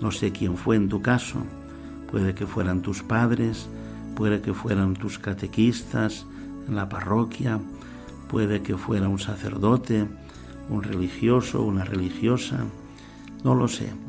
No 0.00 0.10
sé 0.10 0.32
quién 0.32 0.56
fue 0.56 0.74
en 0.74 0.88
tu 0.88 1.00
caso, 1.00 1.44
puede 2.10 2.34
que 2.34 2.48
fueran 2.48 2.82
tus 2.82 3.04
padres, 3.04 3.68
puede 4.16 4.40
que 4.40 4.52
fueran 4.52 4.94
tus 4.94 5.20
catequistas 5.20 6.26
en 6.66 6.74
la 6.74 6.88
parroquia, 6.88 7.60
puede 8.28 8.62
que 8.62 8.76
fuera 8.76 9.08
un 9.08 9.20
sacerdote, 9.20 10.08
un 10.68 10.82
religioso, 10.82 11.62
una 11.62 11.84
religiosa, 11.84 12.64
no 13.44 13.54
lo 13.54 13.68
sé. 13.68 14.07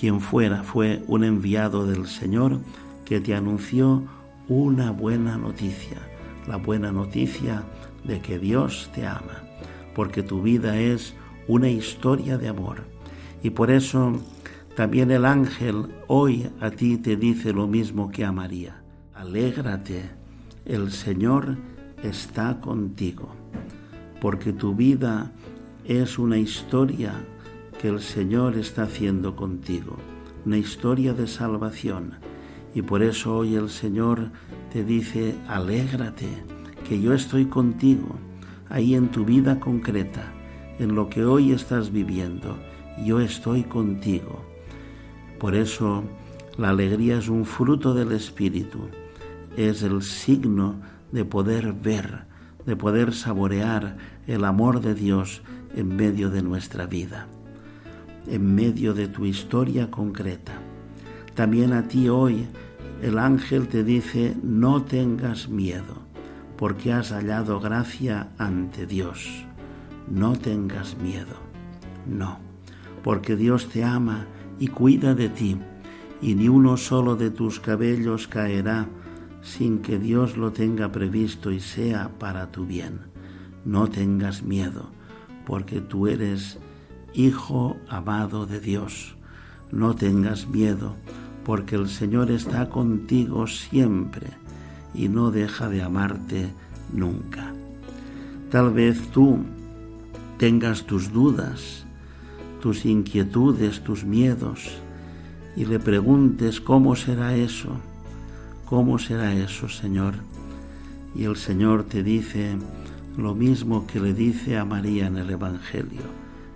Quien 0.00 0.22
fuera 0.22 0.62
fue 0.62 1.04
un 1.08 1.24
enviado 1.24 1.84
del 1.84 2.06
Señor 2.06 2.58
que 3.04 3.20
te 3.20 3.34
anunció 3.34 4.02
una 4.48 4.92
buena 4.92 5.36
noticia, 5.36 5.98
la 6.48 6.56
buena 6.56 6.90
noticia 6.90 7.64
de 8.04 8.18
que 8.22 8.38
Dios 8.38 8.88
te 8.94 9.06
ama, 9.06 9.42
porque 9.94 10.22
tu 10.22 10.40
vida 10.40 10.80
es 10.80 11.12
una 11.48 11.68
historia 11.68 12.38
de 12.38 12.48
amor. 12.48 12.84
Y 13.42 13.50
por 13.50 13.70
eso 13.70 14.18
también 14.74 15.10
el 15.10 15.26
ángel 15.26 15.88
hoy 16.06 16.48
a 16.62 16.70
ti 16.70 16.96
te 16.96 17.16
dice 17.16 17.52
lo 17.52 17.66
mismo 17.66 18.10
que 18.10 18.24
a 18.24 18.32
María. 18.32 18.80
Alégrate, 19.14 20.08
el 20.64 20.92
Señor 20.92 21.58
está 22.02 22.58
contigo, 22.62 23.28
porque 24.22 24.54
tu 24.54 24.74
vida 24.74 25.30
es 25.84 26.18
una 26.18 26.38
historia 26.38 27.12
que 27.80 27.88
el 27.88 28.00
Señor 28.00 28.56
está 28.56 28.82
haciendo 28.82 29.34
contigo. 29.34 29.96
una 30.44 30.58
historia 30.58 31.12
de 31.14 31.26
salvación. 31.26 32.14
Y 32.74 32.82
por 32.82 33.02
eso 33.02 33.36
hoy 33.36 33.56
el 33.56 33.68
Señor 33.68 34.30
te 34.72 34.84
dice, 34.84 35.34
alégrate, 35.48 36.28
que 36.88 37.00
yo 37.00 37.12
estoy 37.14 37.46
contigo, 37.46 38.16
ahí 38.68 38.94
en 38.94 39.08
tu 39.08 39.24
vida 39.24 39.60
concreta, 39.60 40.32
en 40.78 40.94
lo 40.94 41.08
que 41.08 41.24
hoy 41.24 41.52
estás 41.52 41.90
viviendo, 41.92 42.58
yo 43.04 43.20
estoy 43.20 43.64
contigo. 43.64 44.44
Por 45.38 45.54
eso 45.54 46.04
la 46.56 46.70
alegría 46.70 47.18
es 47.18 47.28
un 47.28 47.44
fruto 47.44 47.94
del 47.94 48.12
Espíritu, 48.12 48.88
es 49.56 49.82
el 49.82 50.02
signo 50.02 50.76
de 51.12 51.24
poder 51.24 51.72
ver, 51.72 52.24
de 52.66 52.76
poder 52.76 53.14
saborear 53.14 53.96
el 54.26 54.44
amor 54.44 54.80
de 54.80 54.94
Dios 54.94 55.42
en 55.74 55.96
medio 55.96 56.30
de 56.30 56.42
nuestra 56.42 56.86
vida, 56.86 57.26
en 58.26 58.54
medio 58.54 58.94
de 58.94 59.08
tu 59.08 59.24
historia 59.26 59.90
concreta. 59.90 60.52
También 61.34 61.72
a 61.72 61.88
ti 61.88 62.08
hoy 62.08 62.46
el 63.02 63.18
ángel 63.18 63.68
te 63.68 63.82
dice, 63.82 64.36
no 64.42 64.82
tengas 64.82 65.48
miedo, 65.48 66.02
porque 66.56 66.92
has 66.92 67.12
hallado 67.12 67.60
gracia 67.60 68.28
ante 68.36 68.86
Dios. 68.86 69.46
No 70.08 70.32
tengas 70.32 70.98
miedo, 70.98 71.36
no, 72.06 72.38
porque 73.02 73.36
Dios 73.36 73.68
te 73.68 73.84
ama 73.84 74.26
y 74.58 74.68
cuida 74.68 75.14
de 75.14 75.28
ti, 75.28 75.56
y 76.20 76.34
ni 76.34 76.48
uno 76.48 76.76
solo 76.76 77.16
de 77.16 77.30
tus 77.30 77.60
cabellos 77.60 78.28
caerá 78.28 78.86
sin 79.40 79.80
que 79.80 79.98
Dios 79.98 80.36
lo 80.36 80.52
tenga 80.52 80.92
previsto 80.92 81.50
y 81.50 81.60
sea 81.60 82.10
para 82.18 82.50
tu 82.50 82.66
bien. 82.66 83.00
No 83.64 83.88
tengas 83.88 84.42
miedo, 84.42 84.90
porque 85.46 85.80
tú 85.80 86.06
eres 86.06 86.58
hijo 87.14 87.76
amado 87.88 88.46
de 88.46 88.60
Dios. 88.60 89.16
No 89.72 89.94
tengas 89.94 90.48
miedo, 90.48 90.96
porque 91.44 91.76
el 91.76 91.88
Señor 91.88 92.30
está 92.30 92.68
contigo 92.68 93.46
siempre 93.46 94.28
y 94.94 95.08
no 95.08 95.30
deja 95.30 95.68
de 95.68 95.82
amarte 95.82 96.50
nunca. 96.92 97.52
Tal 98.50 98.72
vez 98.72 99.00
tú 99.12 99.38
tengas 100.38 100.84
tus 100.84 101.12
dudas, 101.12 101.84
tus 102.60 102.84
inquietudes, 102.84 103.82
tus 103.82 104.04
miedos, 104.04 104.70
y 105.56 105.64
le 105.64 105.78
preguntes 105.78 106.60
cómo 106.60 106.96
será 106.96 107.34
eso, 107.36 107.76
cómo 108.64 108.98
será 108.98 109.34
eso, 109.34 109.68
Señor. 109.68 110.14
Y 111.14 111.24
el 111.24 111.36
Señor 111.36 111.84
te 111.84 112.02
dice 112.02 112.56
lo 113.16 113.34
mismo 113.34 113.86
que 113.86 114.00
le 114.00 114.14
dice 114.14 114.56
a 114.56 114.64
María 114.64 115.06
en 115.06 115.16
el 115.16 115.30
Evangelio, 115.30 116.02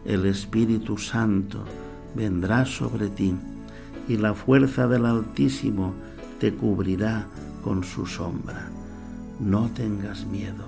el 0.05 0.27
Espíritu 0.27 0.99
Santo 0.99 1.64
vendrá 2.14 2.67
sobre 2.67 3.09
ti 3.09 3.35
y 4.09 4.17
la 4.17 4.35
fuerza 4.35 4.87
del 4.87 5.07
Altísimo 5.07 5.95
te 6.38 6.53
cubrirá 6.53 7.27
con 7.62 7.85
su 7.85 8.07
sombra. 8.07 8.69
No 9.40 9.71
tengas 9.71 10.27
miedo, 10.27 10.64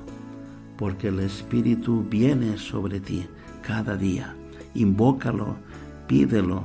porque 0.79 1.09
el 1.09 1.21
Espíritu 1.21 2.05
viene 2.09 2.57
sobre 2.57 3.01
ti 3.01 3.27
cada 3.63 3.97
día. 3.97 4.35
Invócalo, 4.75 5.57
pídelo 6.07 6.63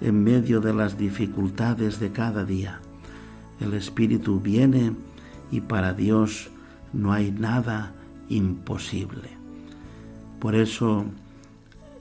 en 0.00 0.24
medio 0.24 0.60
de 0.60 0.72
las 0.72 0.98
dificultades 0.98 2.00
de 2.00 2.12
cada 2.12 2.44
día. 2.44 2.80
El 3.60 3.74
Espíritu 3.74 4.40
viene 4.40 4.92
y 5.50 5.60
para 5.60 5.92
Dios 5.92 6.48
no 6.92 7.12
hay 7.12 7.30
nada 7.30 7.92
imposible. 8.28 9.30
Por 10.40 10.54
eso 10.54 11.06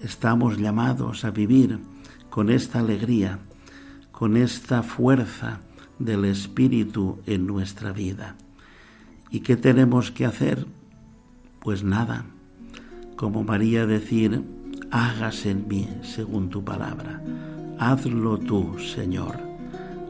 estamos 0.05 0.57
llamados 0.57 1.25
a 1.25 1.31
vivir 1.31 1.79
con 2.29 2.49
esta 2.49 2.79
alegría 2.79 3.39
con 4.17 4.37
esta 4.37 4.81
fuerza 4.81 5.59
del 5.99 6.23
Espíritu 6.23 7.19
en 7.25 7.45
nuestra 7.45 7.91
vida. 7.91 8.35
¿Y 9.29 9.41
qué 9.41 9.57
tenemos 9.57 10.09
que 10.09 10.25
hacer? 10.25 10.65
Pues 11.59 11.83
nada, 11.83 12.23
como 13.17 13.43
María 13.43 13.85
decir, 13.85 14.41
hágase 14.89 15.51
en 15.51 15.67
mí 15.67 15.89
según 16.01 16.49
tu 16.49 16.63
palabra. 16.63 17.21
Hazlo 17.77 18.37
tú, 18.37 18.79
Señor, 18.79 19.37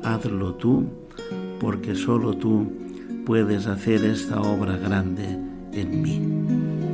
hazlo 0.03 0.53
tú, 0.53 0.87
porque 1.59 1.95
solo 1.95 2.37
tú 2.37 2.71
puedes 3.25 3.65
hacer 3.65 4.05
esta 4.05 4.39
obra 4.39 4.77
grande 4.77 5.39
en 5.71 6.01
mí. 6.01 6.84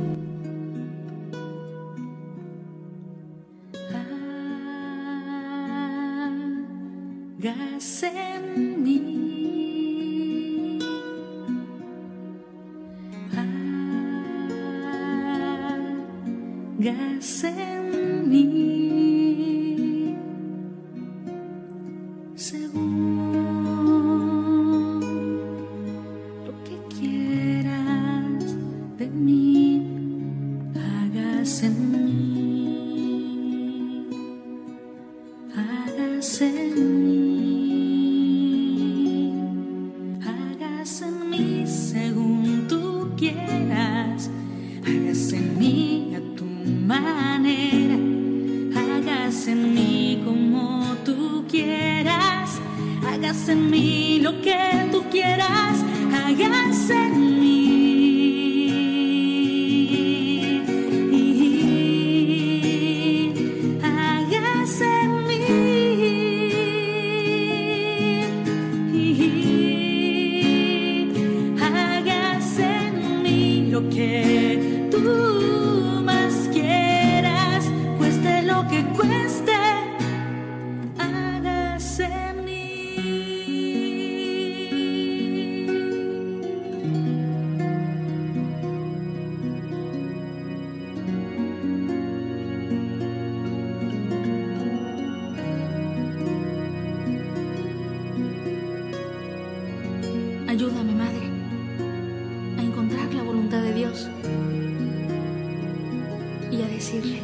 Y 106.50 106.62
a 106.62 106.68
decirle, 106.68 107.20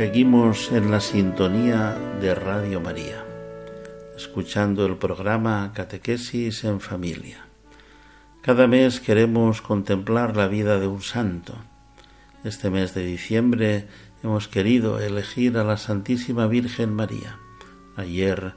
Seguimos 0.00 0.72
en 0.72 0.90
la 0.90 0.98
sintonía 0.98 1.94
de 2.22 2.34
Radio 2.34 2.80
María, 2.80 3.22
escuchando 4.16 4.86
el 4.86 4.96
programa 4.96 5.72
Catequesis 5.74 6.64
en 6.64 6.80
Familia. 6.80 7.44
Cada 8.40 8.66
mes 8.66 8.98
queremos 9.00 9.60
contemplar 9.60 10.38
la 10.38 10.48
vida 10.48 10.80
de 10.80 10.86
un 10.86 11.02
santo. 11.02 11.52
Este 12.44 12.70
mes 12.70 12.94
de 12.94 13.04
diciembre 13.04 13.88
hemos 14.22 14.48
querido 14.48 14.98
elegir 15.00 15.58
a 15.58 15.64
la 15.64 15.76
Santísima 15.76 16.46
Virgen 16.46 16.94
María. 16.94 17.38
Ayer 17.94 18.54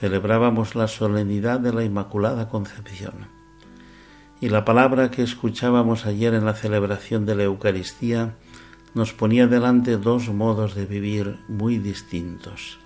celebrábamos 0.00 0.74
la 0.74 0.88
solemnidad 0.88 1.60
de 1.60 1.72
la 1.72 1.84
Inmaculada 1.84 2.48
Concepción. 2.48 3.28
Y 4.40 4.48
la 4.48 4.64
palabra 4.64 5.12
que 5.12 5.22
escuchábamos 5.22 6.06
ayer 6.06 6.34
en 6.34 6.44
la 6.44 6.54
celebración 6.54 7.24
de 7.24 7.36
la 7.36 7.44
Eucaristía 7.44 8.34
nos 8.94 9.12
ponía 9.12 9.46
delante 9.46 9.96
dos 9.96 10.28
modos 10.28 10.74
de 10.74 10.86
vivir 10.86 11.38
muy 11.48 11.78
distintos 11.78 12.78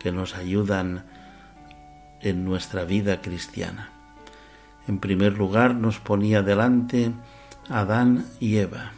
que 0.00 0.12
nos 0.12 0.34
ayudan 0.34 1.04
en 2.20 2.44
nuestra 2.44 2.84
vida 2.84 3.20
cristiana. 3.20 3.90
En 4.88 4.98
primer 4.98 5.38
lugar 5.38 5.74
nos 5.74 5.98
ponía 5.98 6.42
delante 6.42 7.12
Adán 7.68 8.26
y 8.40 8.56
Eva 8.56 8.92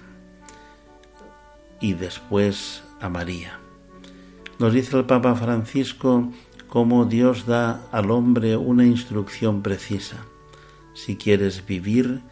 y 1.80 1.92
después 1.92 2.82
a 3.00 3.08
María. 3.08 3.58
Nos 4.58 4.72
dice 4.72 4.96
el 4.96 5.04
Papa 5.04 5.34
Francisco 5.34 6.32
cómo 6.68 7.04
Dios 7.04 7.46
da 7.46 7.82
al 7.92 8.10
hombre 8.10 8.56
una 8.56 8.86
instrucción 8.86 9.62
precisa. 9.62 10.24
Si 10.94 11.16
quieres 11.16 11.66
vivir, 11.66 12.22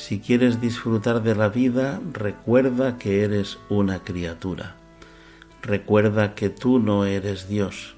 si 0.00 0.18
quieres 0.18 0.62
disfrutar 0.62 1.22
de 1.22 1.34
la 1.34 1.50
vida, 1.50 2.00
recuerda 2.14 2.96
que 2.96 3.22
eres 3.22 3.58
una 3.68 4.02
criatura. 4.02 4.76
Recuerda 5.60 6.34
que 6.34 6.48
tú 6.48 6.78
no 6.78 7.04
eres 7.04 7.48
Dios, 7.48 7.96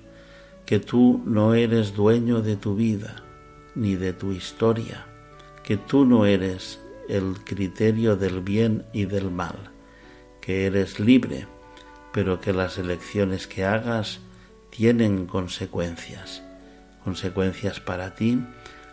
que 0.66 0.80
tú 0.80 1.22
no 1.24 1.54
eres 1.54 1.94
dueño 1.94 2.42
de 2.42 2.56
tu 2.56 2.74
vida 2.74 3.22
ni 3.76 3.94
de 3.94 4.12
tu 4.12 4.32
historia, 4.32 5.06
que 5.62 5.76
tú 5.76 6.04
no 6.04 6.26
eres 6.26 6.80
el 7.08 7.36
criterio 7.44 8.16
del 8.16 8.40
bien 8.40 8.84
y 8.92 9.04
del 9.04 9.30
mal, 9.30 9.70
que 10.40 10.66
eres 10.66 10.98
libre, 10.98 11.46
pero 12.12 12.40
que 12.40 12.52
las 12.52 12.78
elecciones 12.78 13.46
que 13.46 13.64
hagas 13.64 14.18
tienen 14.70 15.26
consecuencias, 15.26 16.42
consecuencias 17.04 17.78
para 17.78 18.16
ti, 18.16 18.42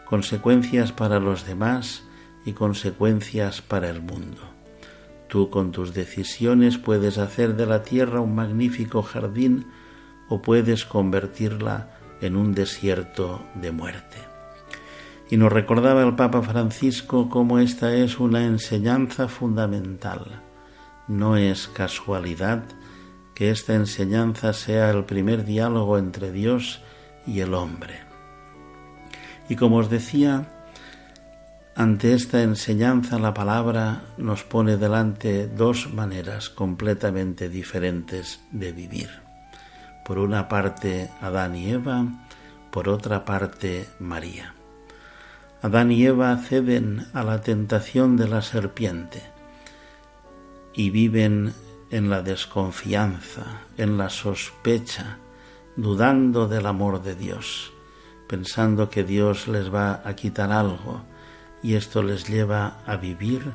consecuencias 0.05 0.91
para 0.91 1.19
los 1.19 1.47
demás, 1.47 2.03
y 2.45 2.53
consecuencias 2.53 3.61
para 3.61 3.89
el 3.89 4.01
mundo. 4.01 4.41
Tú 5.27 5.49
con 5.49 5.71
tus 5.71 5.93
decisiones 5.93 6.77
puedes 6.77 7.17
hacer 7.17 7.55
de 7.55 7.65
la 7.65 7.83
tierra 7.83 8.19
un 8.19 8.33
magnífico 8.33 9.03
jardín 9.03 9.67
o 10.27 10.41
puedes 10.41 10.85
convertirla 10.85 11.91
en 12.21 12.35
un 12.35 12.53
desierto 12.53 13.41
de 13.55 13.71
muerte. 13.71 14.17
Y 15.29 15.37
nos 15.37 15.53
recordaba 15.53 16.01
el 16.03 16.15
Papa 16.15 16.41
Francisco 16.41 17.29
cómo 17.29 17.59
esta 17.59 17.93
es 17.93 18.19
una 18.19 18.45
enseñanza 18.45 19.27
fundamental. 19.27 20.41
No 21.07 21.37
es 21.37 21.67
casualidad 21.67 22.63
que 23.35 23.51
esta 23.51 23.75
enseñanza 23.75 24.53
sea 24.53 24.89
el 24.89 25.05
primer 25.05 25.45
diálogo 25.45 25.97
entre 25.99 26.31
Dios 26.31 26.81
y 27.27 27.41
el 27.41 27.53
hombre. 27.53 28.01
Y 29.47 29.55
como 29.55 29.77
os 29.77 29.89
decía, 29.89 30.58
ante 31.79 32.13
esta 32.13 32.43
enseñanza 32.43 33.17
la 33.19 33.33
palabra 33.33 34.01
nos 34.17 34.43
pone 34.43 34.75
delante 34.75 35.47
dos 35.47 35.93
maneras 35.93 36.49
completamente 36.49 37.47
diferentes 37.47 38.41
de 38.51 38.73
vivir. 38.73 39.09
Por 40.03 40.19
una 40.19 40.49
parte 40.49 41.09
Adán 41.21 41.55
y 41.55 41.69
Eva, 41.71 42.05
por 42.69 42.89
otra 42.89 43.23
parte 43.23 43.87
María. 43.97 44.53
Adán 45.61 45.93
y 45.93 46.05
Eva 46.05 46.35
ceden 46.35 47.07
a 47.13 47.23
la 47.23 47.39
tentación 47.39 48.17
de 48.17 48.27
la 48.27 48.41
serpiente 48.41 49.23
y 50.73 50.89
viven 50.89 51.53
en 51.91 52.09
la 52.09 52.21
desconfianza, 52.21 53.61
en 53.77 53.97
la 53.97 54.09
sospecha, 54.09 55.17
dudando 55.77 56.49
del 56.49 56.65
amor 56.65 57.01
de 57.01 57.15
Dios, 57.15 57.71
pensando 58.27 58.89
que 58.89 59.05
Dios 59.05 59.47
les 59.47 59.73
va 59.73 60.01
a 60.03 60.13
quitar 60.17 60.51
algo, 60.51 61.07
y 61.61 61.75
esto 61.75 62.03
les 62.03 62.27
lleva 62.27 62.79
a 62.85 62.95
vivir 62.95 63.53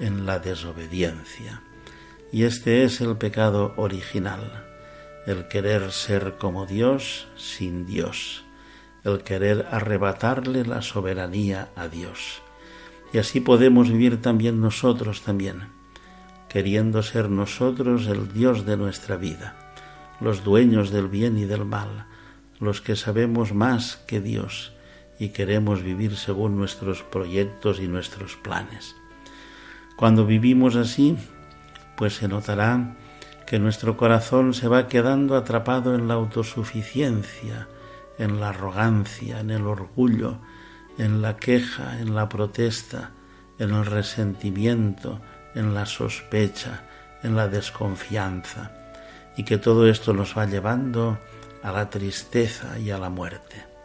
en 0.00 0.26
la 0.26 0.38
desobediencia. 0.38 1.62
Y 2.32 2.44
este 2.44 2.84
es 2.84 3.00
el 3.00 3.16
pecado 3.16 3.72
original, 3.76 4.64
el 5.26 5.48
querer 5.48 5.92
ser 5.92 6.36
como 6.38 6.66
Dios 6.66 7.28
sin 7.36 7.86
Dios, 7.86 8.44
el 9.04 9.22
querer 9.22 9.66
arrebatarle 9.70 10.64
la 10.64 10.82
soberanía 10.82 11.68
a 11.76 11.88
Dios. 11.88 12.42
Y 13.12 13.18
así 13.18 13.40
podemos 13.40 13.90
vivir 13.90 14.20
también 14.20 14.60
nosotros 14.60 15.22
también, 15.22 15.68
queriendo 16.48 17.02
ser 17.02 17.30
nosotros 17.30 18.06
el 18.06 18.32
Dios 18.32 18.66
de 18.66 18.76
nuestra 18.76 19.16
vida, 19.16 19.56
los 20.20 20.42
dueños 20.42 20.90
del 20.90 21.08
bien 21.08 21.38
y 21.38 21.44
del 21.44 21.64
mal, 21.64 22.06
los 22.58 22.80
que 22.80 22.96
sabemos 22.96 23.52
más 23.52 23.96
que 24.06 24.20
Dios, 24.20 24.72
y 25.18 25.30
queremos 25.30 25.82
vivir 25.82 26.16
según 26.16 26.56
nuestros 26.56 27.02
proyectos 27.02 27.80
y 27.80 27.88
nuestros 27.88 28.36
planes. 28.36 28.96
Cuando 29.96 30.26
vivimos 30.26 30.76
así, 30.76 31.16
pues 31.96 32.16
se 32.16 32.28
notará 32.28 32.96
que 33.46 33.58
nuestro 33.58 33.96
corazón 33.96 34.52
se 34.52 34.68
va 34.68 34.88
quedando 34.88 35.36
atrapado 35.36 35.94
en 35.94 36.08
la 36.08 36.14
autosuficiencia, 36.14 37.68
en 38.18 38.40
la 38.40 38.50
arrogancia, 38.50 39.40
en 39.40 39.50
el 39.50 39.66
orgullo, 39.66 40.38
en 40.98 41.22
la 41.22 41.36
queja, 41.36 42.00
en 42.00 42.14
la 42.14 42.28
protesta, 42.28 43.12
en 43.58 43.70
el 43.70 43.86
resentimiento, 43.86 45.20
en 45.54 45.74
la 45.74 45.86
sospecha, 45.86 46.84
en 47.22 47.36
la 47.36 47.48
desconfianza, 47.48 48.72
y 49.36 49.44
que 49.44 49.58
todo 49.58 49.88
esto 49.88 50.12
nos 50.12 50.36
va 50.36 50.46
llevando 50.46 51.18
a 51.62 51.72
la 51.72 51.88
tristeza 51.88 52.78
y 52.78 52.90
a 52.90 52.98
la 52.98 53.10
muerte. 53.10 53.75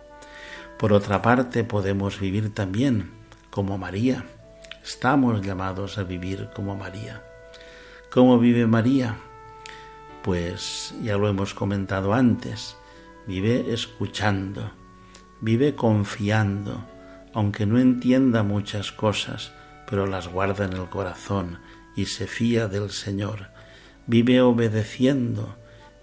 Por 0.81 0.93
otra 0.93 1.21
parte, 1.21 1.63
podemos 1.63 2.19
vivir 2.19 2.55
también 2.55 3.11
como 3.51 3.77
María. 3.77 4.25
Estamos 4.83 5.39
llamados 5.43 5.99
a 5.99 6.03
vivir 6.03 6.49
como 6.55 6.75
María. 6.75 7.21
¿Cómo 8.09 8.39
vive 8.39 8.65
María? 8.65 9.15
Pues 10.23 10.95
ya 11.03 11.17
lo 11.17 11.29
hemos 11.29 11.53
comentado 11.53 12.15
antes. 12.15 12.77
Vive 13.27 13.71
escuchando, 13.71 14.71
vive 15.39 15.75
confiando, 15.75 16.83
aunque 17.31 17.67
no 17.67 17.77
entienda 17.77 18.41
muchas 18.41 18.91
cosas, 18.91 19.51
pero 19.87 20.07
las 20.07 20.29
guarda 20.29 20.65
en 20.65 20.73
el 20.73 20.89
corazón 20.89 21.59
y 21.95 22.07
se 22.07 22.25
fía 22.25 22.67
del 22.67 22.89
Señor. 22.89 23.49
Vive 24.07 24.41
obedeciendo, 24.41 25.57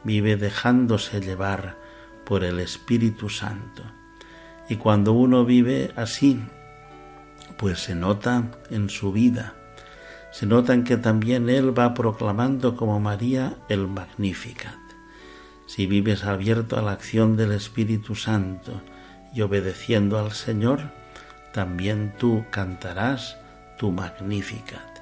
vive 0.04 0.36
dejándose 0.36 1.20
llevar 1.20 1.76
por 2.24 2.44
el 2.44 2.60
Espíritu 2.60 3.28
Santo. 3.28 3.97
Y 4.68 4.76
cuando 4.76 5.12
uno 5.12 5.44
vive 5.44 5.92
así, 5.96 6.40
pues 7.56 7.80
se 7.80 7.94
nota 7.94 8.44
en 8.70 8.90
su 8.90 9.12
vida, 9.12 9.54
se 10.30 10.46
nota 10.46 10.74
en 10.74 10.84
que 10.84 10.96
también 10.96 11.48
Él 11.48 11.76
va 11.76 11.94
proclamando 11.94 12.76
como 12.76 13.00
María 13.00 13.56
el 13.68 13.88
Magnificat. 13.88 14.78
Si 15.66 15.86
vives 15.86 16.24
abierto 16.24 16.78
a 16.78 16.82
la 16.82 16.92
acción 16.92 17.36
del 17.36 17.52
Espíritu 17.52 18.14
Santo 18.14 18.80
y 19.34 19.40
obedeciendo 19.40 20.18
al 20.18 20.32
Señor, 20.32 20.80
también 21.52 22.14
tú 22.18 22.44
cantarás 22.50 23.36
tu 23.78 23.90
Magnificat. 23.90 24.98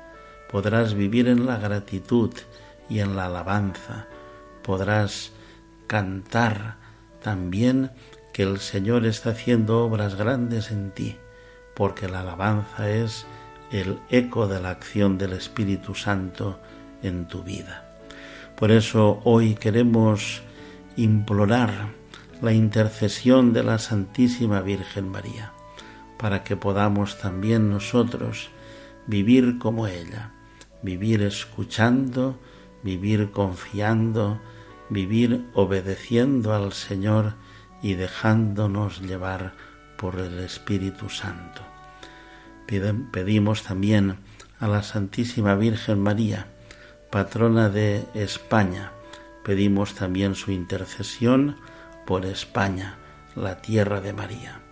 Podrás 0.51 0.95
vivir 0.95 1.29
en 1.29 1.47
la 1.47 1.59
gratitud 1.59 2.33
y 2.89 3.01
en 3.01 3.17
la 3.17 3.27
alabanza. 3.27 4.07
Podrás 4.63 5.33
cantar 5.87 6.77
también 7.23 7.91
que 8.37 8.43
el 8.43 8.61
Señor 8.61 9.07
está 9.07 9.31
haciendo 9.31 9.83
obras 9.83 10.15
grandes 10.15 10.71
en 10.71 10.91
ti, 10.91 11.17
porque 11.75 12.07
la 12.07 12.21
alabanza 12.21 12.91
es 12.91 13.25
el 13.73 13.99
eco 14.11 14.47
de 14.47 14.61
la 14.61 14.69
acción 14.69 15.17
del 15.17 15.33
Espíritu 15.33 15.95
Santo 15.95 16.61
en 17.03 17.29
tu 17.29 17.43
vida. 17.43 17.99
Por 18.55 18.73
eso 18.73 19.23
hoy 19.25 19.55
queremos 19.55 20.43
implorar 20.99 21.95
la 22.43 22.53
intercesión 22.53 23.55
de 23.55 23.63
la 23.63 23.79
Santísima 23.79 24.61
Virgen 24.61 25.09
María, 25.09 25.55
para 26.19 26.45
que 26.45 26.57
podamos 26.57 27.19
también 27.19 27.71
nosotros 27.71 28.51
vivir 29.07 29.57
como 29.57 29.87
ella, 29.87 30.35
vivir 30.83 31.23
escuchando, 31.23 32.39
vivir 32.83 33.31
confiando, 33.31 34.43
vivir 34.91 35.47
obedeciendo 35.55 36.53
al 36.53 36.75
Señor 36.75 37.46
y 37.87 37.95
dejándonos 37.95 39.01
llevar 39.01 39.53
por 39.97 40.19
el 40.19 40.41
Espíritu 40.41 41.09
Santo. 41.09 41.63
Pedimos 43.13 43.63
también 43.63 44.17
a 44.59 44.67
la 44.67 44.83
Santísima 44.83 45.55
Virgen 45.55 46.01
María, 46.01 46.49
patrona 47.13 47.69
de 47.69 48.05
España, 48.13 48.91
pedimos 49.45 49.95
también 49.95 50.35
su 50.35 50.51
intercesión 50.51 51.59
por 52.07 52.27
España, 52.27 52.97
la 53.37 53.63
tierra 53.63 54.01
de 54.01 54.13
María. 54.13 54.63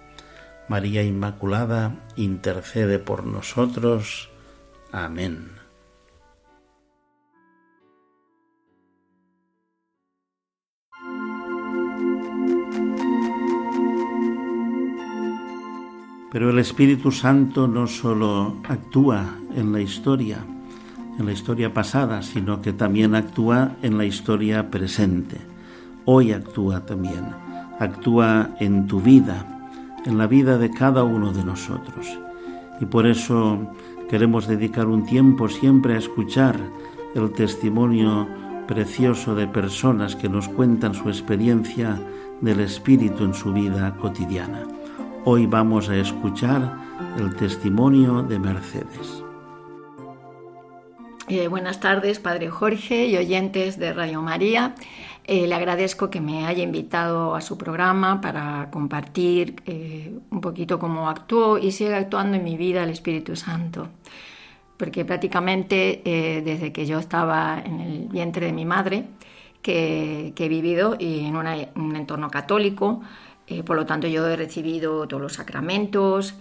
María 0.66 1.04
Inmaculada, 1.04 1.94
intercede 2.16 2.98
por 2.98 3.24
nosotros. 3.24 4.28
Amén. 4.90 5.63
Pero 16.34 16.50
el 16.50 16.58
Espíritu 16.58 17.12
Santo 17.12 17.68
no 17.68 17.86
solo 17.86 18.56
actúa 18.68 19.36
en 19.54 19.70
la 19.70 19.80
historia, 19.80 20.38
en 21.16 21.26
la 21.26 21.30
historia 21.30 21.72
pasada, 21.72 22.22
sino 22.22 22.60
que 22.60 22.72
también 22.72 23.14
actúa 23.14 23.76
en 23.82 23.96
la 23.96 24.04
historia 24.04 24.68
presente. 24.68 25.36
Hoy 26.06 26.32
actúa 26.32 26.84
también, 26.86 27.24
actúa 27.78 28.50
en 28.58 28.88
tu 28.88 29.00
vida, 29.00 29.46
en 30.04 30.18
la 30.18 30.26
vida 30.26 30.58
de 30.58 30.72
cada 30.72 31.04
uno 31.04 31.32
de 31.32 31.44
nosotros. 31.44 32.18
Y 32.80 32.86
por 32.86 33.06
eso 33.06 33.72
queremos 34.10 34.48
dedicar 34.48 34.88
un 34.88 35.06
tiempo 35.06 35.48
siempre 35.48 35.94
a 35.94 35.98
escuchar 35.98 36.58
el 37.14 37.30
testimonio 37.30 38.26
precioso 38.66 39.36
de 39.36 39.46
personas 39.46 40.16
que 40.16 40.28
nos 40.28 40.48
cuentan 40.48 40.94
su 40.94 41.08
experiencia 41.10 41.96
del 42.40 42.58
Espíritu 42.58 43.22
en 43.22 43.34
su 43.34 43.52
vida 43.52 43.94
cotidiana. 43.94 44.64
Hoy 45.26 45.46
vamos 45.46 45.88
a 45.88 45.96
escuchar 45.96 46.76
el 47.18 47.34
testimonio 47.34 48.22
de 48.22 48.38
Mercedes. 48.38 49.24
Eh, 51.28 51.48
buenas 51.48 51.80
tardes, 51.80 52.18
Padre 52.18 52.50
Jorge 52.50 53.06
y 53.06 53.16
oyentes 53.16 53.78
de 53.78 53.94
Radio 53.94 54.20
María. 54.20 54.74
Eh, 55.24 55.46
le 55.46 55.54
agradezco 55.54 56.10
que 56.10 56.20
me 56.20 56.44
haya 56.46 56.62
invitado 56.62 57.34
a 57.34 57.40
su 57.40 57.56
programa 57.56 58.20
para 58.20 58.68
compartir 58.70 59.62
eh, 59.64 60.14
un 60.30 60.42
poquito 60.42 60.78
cómo 60.78 61.08
actuó 61.08 61.56
y 61.56 61.72
sigue 61.72 61.94
actuando 61.94 62.36
en 62.36 62.44
mi 62.44 62.58
vida 62.58 62.82
el 62.82 62.90
Espíritu 62.90 63.34
Santo. 63.34 63.88
Porque 64.76 65.06
prácticamente 65.06 66.02
desde 66.44 66.70
que 66.70 66.84
yo 66.84 66.98
estaba 66.98 67.62
en 67.64 67.80
el 67.80 68.08
vientre 68.08 68.44
de 68.44 68.52
mi 68.52 68.66
madre, 68.66 69.06
que, 69.62 70.34
he 70.36 70.48
vivido 70.48 70.96
en 71.00 71.36
un 71.36 71.96
entorno 71.96 72.28
católico, 72.28 73.00
eh, 73.46 73.62
por 73.62 73.76
lo 73.76 73.86
tanto, 73.86 74.06
yo 74.06 74.26
he 74.28 74.36
recibido 74.36 75.06
todos 75.06 75.22
los 75.22 75.34
sacramentos, 75.34 76.34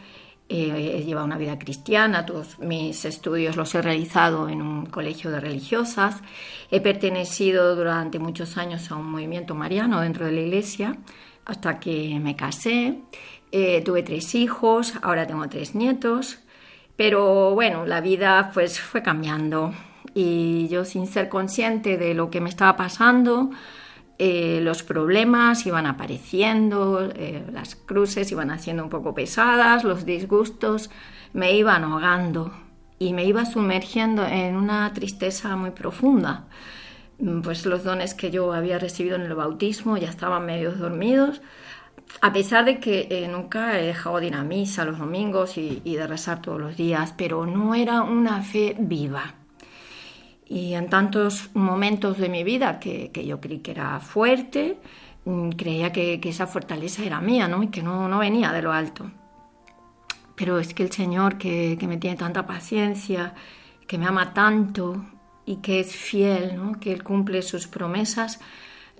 eh, 0.49 0.99
he 0.99 1.03
llevado 1.03 1.25
una 1.25 1.37
vida 1.37 1.57
cristiana, 1.57 2.25
todos 2.25 2.59
mis 2.59 3.05
estudios 3.05 3.55
los 3.55 3.73
he 3.75 3.81
realizado 3.81 4.49
en 4.49 4.61
un 4.61 4.85
colegio 4.85 5.31
de 5.31 5.39
religiosas, 5.39 6.21
he 6.69 6.81
pertenecido 6.81 7.75
durante 7.75 8.19
muchos 8.19 8.57
años 8.57 8.91
a 8.91 8.95
un 8.95 9.09
movimiento 9.09 9.55
mariano 9.55 10.01
dentro 10.01 10.25
de 10.25 10.33
la 10.33 10.41
iglesia 10.41 10.97
hasta 11.45 11.79
que 11.79 12.19
me 12.21 12.35
casé, 12.35 12.99
eh, 13.51 13.81
tuve 13.83 14.03
tres 14.03 14.35
hijos, 14.35 14.93
ahora 15.01 15.27
tengo 15.27 15.47
tres 15.47 15.75
nietos, 15.75 16.39
pero 16.95 17.53
bueno, 17.53 17.85
la 17.85 18.01
vida 18.01 18.51
pues 18.53 18.79
fue 18.79 19.01
cambiando. 19.01 19.73
Y 20.13 20.67
yo 20.67 20.85
sin 20.85 21.07
ser 21.07 21.29
consciente 21.29 21.97
de 21.97 22.13
lo 22.13 22.29
que 22.29 22.41
me 22.41 22.49
estaba 22.49 22.75
pasando, 22.77 23.49
eh, 24.19 24.59
los 24.61 24.83
problemas 24.83 25.65
iban 25.65 25.85
apareciendo, 25.87 27.09
eh, 27.15 27.43
las 27.51 27.75
cruces 27.75 28.31
iban 28.31 28.51
haciendo 28.51 28.83
un 28.83 28.89
poco 28.89 29.15
pesadas, 29.15 29.83
los 29.83 30.05
disgustos 30.05 30.91
me 31.33 31.53
iban 31.53 31.83
ahogando 31.83 32.53
y 32.99 33.13
me 33.13 33.25
iba 33.25 33.45
sumergiendo 33.45 34.25
en 34.25 34.55
una 34.55 34.93
tristeza 34.93 35.55
muy 35.55 35.71
profunda. 35.71 36.45
Mm, 37.19 37.41
pues 37.41 37.65
los 37.65 37.83
dones 37.83 38.13
que 38.13 38.31
yo 38.31 38.53
había 38.53 38.77
recibido 38.79 39.15
en 39.15 39.23
el 39.23 39.33
bautismo 39.33 39.97
ya 39.97 40.09
estaban 40.09 40.45
medio 40.45 40.71
dormidos, 40.73 41.41
a 42.21 42.31
pesar 42.33 42.65
de 42.65 42.79
que 42.79 43.07
eh, 43.09 43.27
nunca 43.27 43.79
he 43.79 43.87
dejado 43.87 44.19
de 44.19 44.27
ir 44.27 44.35
a 44.35 44.43
misa 44.43 44.85
los 44.85 44.99
domingos 44.99 45.57
y 45.57 45.81
de 45.83 46.07
rezar 46.07 46.41
todos 46.41 46.61
los 46.61 46.77
días, 46.77 47.13
pero 47.17 47.45
no 47.47 47.73
era 47.75 48.03
una 48.03 48.43
fe 48.43 48.75
viva 48.79 49.35
y 50.47 50.73
en 50.73 50.89
tantos 50.89 51.49
momentos 51.53 52.17
de 52.17 52.29
mi 52.29 52.43
vida 52.43 52.79
que, 52.79 53.11
yo 53.25 53.39
creí 53.39 53.59
que 53.59 53.71
era 53.71 53.99
fuerte, 53.99 54.77
mm, 55.25 55.49
creía 55.51 55.91
que, 55.91 56.19
esa 56.23 56.47
fortaleza 56.47 57.03
era 57.03 57.21
mía 57.21 57.47
¿no? 57.47 57.63
y 57.63 57.67
que 57.67 57.81
no, 57.81 58.07
no, 58.07 58.19
venía 58.19 58.51
de 58.51 58.61
lo 58.61 58.71
alto. 58.71 59.09
Pero 60.35 60.59
es 60.59 60.73
que 60.73 60.83
el 60.83 60.91
Señor, 60.91 61.37
que, 61.37 61.77
me 61.87 61.97
tiene 61.97 62.17
tanta 62.17 62.45
paciencia, 62.45 63.35
que 63.87 63.97
me 63.97 64.05
ama 64.05 64.33
tanto 64.33 65.05
y 65.45 65.57
que 65.57 65.79
es 65.79 65.95
fiel, 65.95 66.55
¿no? 66.55 66.79
que 66.79 66.91
Él 66.91 67.03
cumple 67.03 67.41
sus 67.41 67.67
promesas, 67.67 68.39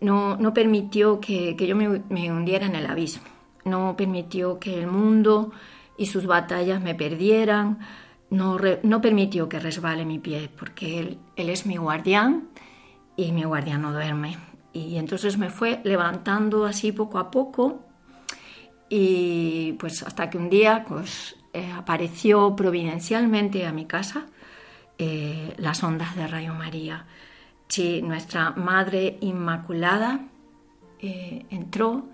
no, 0.01 0.37
no 0.37 0.53
permitió 0.53 1.19
que, 1.19 1.55
yo 1.55 1.75
me, 1.75 2.03
me 2.09 2.31
hundiera 2.31 2.65
en 2.65 2.75
el 2.75 2.85
abismo. 2.85 3.23
No 3.65 3.95
permitió 3.95 4.59
que 4.59 4.77
el 4.77 4.87
mundo 4.87 5.51
y 5.97 6.07
sus 6.07 6.25
batallas 6.25 6.81
me 6.81 6.95
perdieran, 6.95 7.79
no, 8.33 9.01
permitió 9.01 9.47
que 9.47 9.59
resbale 9.59 10.05
mi 10.05 10.19
pie, 10.19 10.49
porque 10.57 10.99
él, 10.99 11.19
él 11.35 11.49
es 11.49 11.65
mi 11.65 11.77
guardián 11.77 12.49
y 13.15 13.31
mi 13.31 13.43
guardián 13.43 13.81
no 13.81 13.93
duerme. 13.93 14.37
Y 14.73 14.97
entonces 14.97 15.37
me 15.37 15.49
fue 15.49 15.81
levantando 15.83 16.65
así 16.65 16.91
poco 16.91 17.19
a 17.19 17.29
poco 17.29 17.79
y 18.89 19.73
pues 19.73 20.03
hasta 20.03 20.29
que 20.29 20.37
un 20.37 20.49
día 20.49 20.83
pues 20.87 21.35
eh, 21.53 21.71
apareció 21.71 22.55
providencialmente 22.55 23.65
a 23.65 23.71
mi 23.71 23.85
casa 23.85 24.25
eh, 24.97 25.53
las 25.57 25.83
ondas 25.83 26.15
de 26.15 26.27
Rayo 26.27 26.53
María. 26.53 27.05
Sí, 27.67 28.01
nuestra 28.01 28.51
Madre 28.51 29.17
Inmaculada 29.21 30.21
eh, 30.99 31.45
entró 31.49 32.07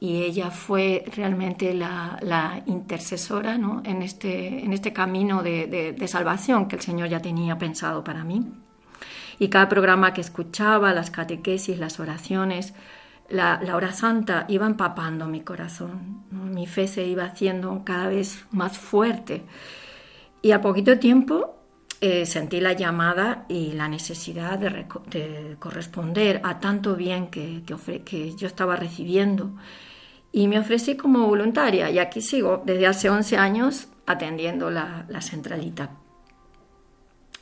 y 0.00 0.22
ella 0.22 0.50
fue 0.50 1.04
realmente 1.16 1.74
la, 1.74 2.62
intercesora 2.66 3.54
en, 3.54 4.02
este, 4.02 4.64
en 4.64 4.72
este 4.72 4.92
camino 4.92 5.42
de, 5.42 5.96
salvación 6.06 6.68
que 6.68 6.76
el 6.76 6.82
Señor 6.82 7.08
ya 7.08 7.20
tenía 7.20 7.58
pensado 7.58 8.04
para 8.04 8.22
mí. 8.22 8.46
Y 9.40 9.48
cada 9.48 9.68
programa 9.68 10.12
que 10.12 10.20
escuchaba, 10.20 10.92
las 10.92 11.10
catequesis, 11.10 11.78
las 11.78 11.98
oraciones, 12.00 12.74
la, 13.28 13.60
hora 13.74 13.92
santa 13.92 14.46
iba 14.48 14.66
empapando 14.66 15.26
mi 15.26 15.40
corazón. 15.40 16.24
Mi 16.30 16.66
fe 16.66 16.86
se 16.86 17.04
iba 17.04 17.24
haciendo 17.24 17.82
cada 17.84 18.08
vez 18.08 18.46
más 18.52 18.78
fuerte. 18.78 19.42
Y 20.42 20.52
a 20.52 20.60
poquito 20.60 20.98
tiempo 21.00 21.56
eh, 22.00 22.24
sentí 22.24 22.60
la 22.60 22.72
llamada 22.72 23.46
y 23.48 23.72
la 23.72 23.88
necesidad 23.88 24.60
de, 24.60 25.56
corresponder 25.58 26.40
a 26.44 26.60
tanto 26.60 26.94
bien 26.94 27.26
que, 27.28 27.64
que 28.04 28.36
yo 28.36 28.46
estaba 28.46 28.76
recibiendo 28.76 29.50
y 30.32 30.48
me 30.48 30.58
ofrecí 30.58 30.96
como 30.96 31.26
voluntaria 31.26 31.90
y 31.90 31.98
aquí 31.98 32.20
sigo 32.20 32.62
desde 32.64 32.86
hace 32.86 33.10
11 33.10 33.36
años 33.36 33.88
atendiendo 34.06 34.70
la, 34.70 35.06
centralita. 35.20 35.90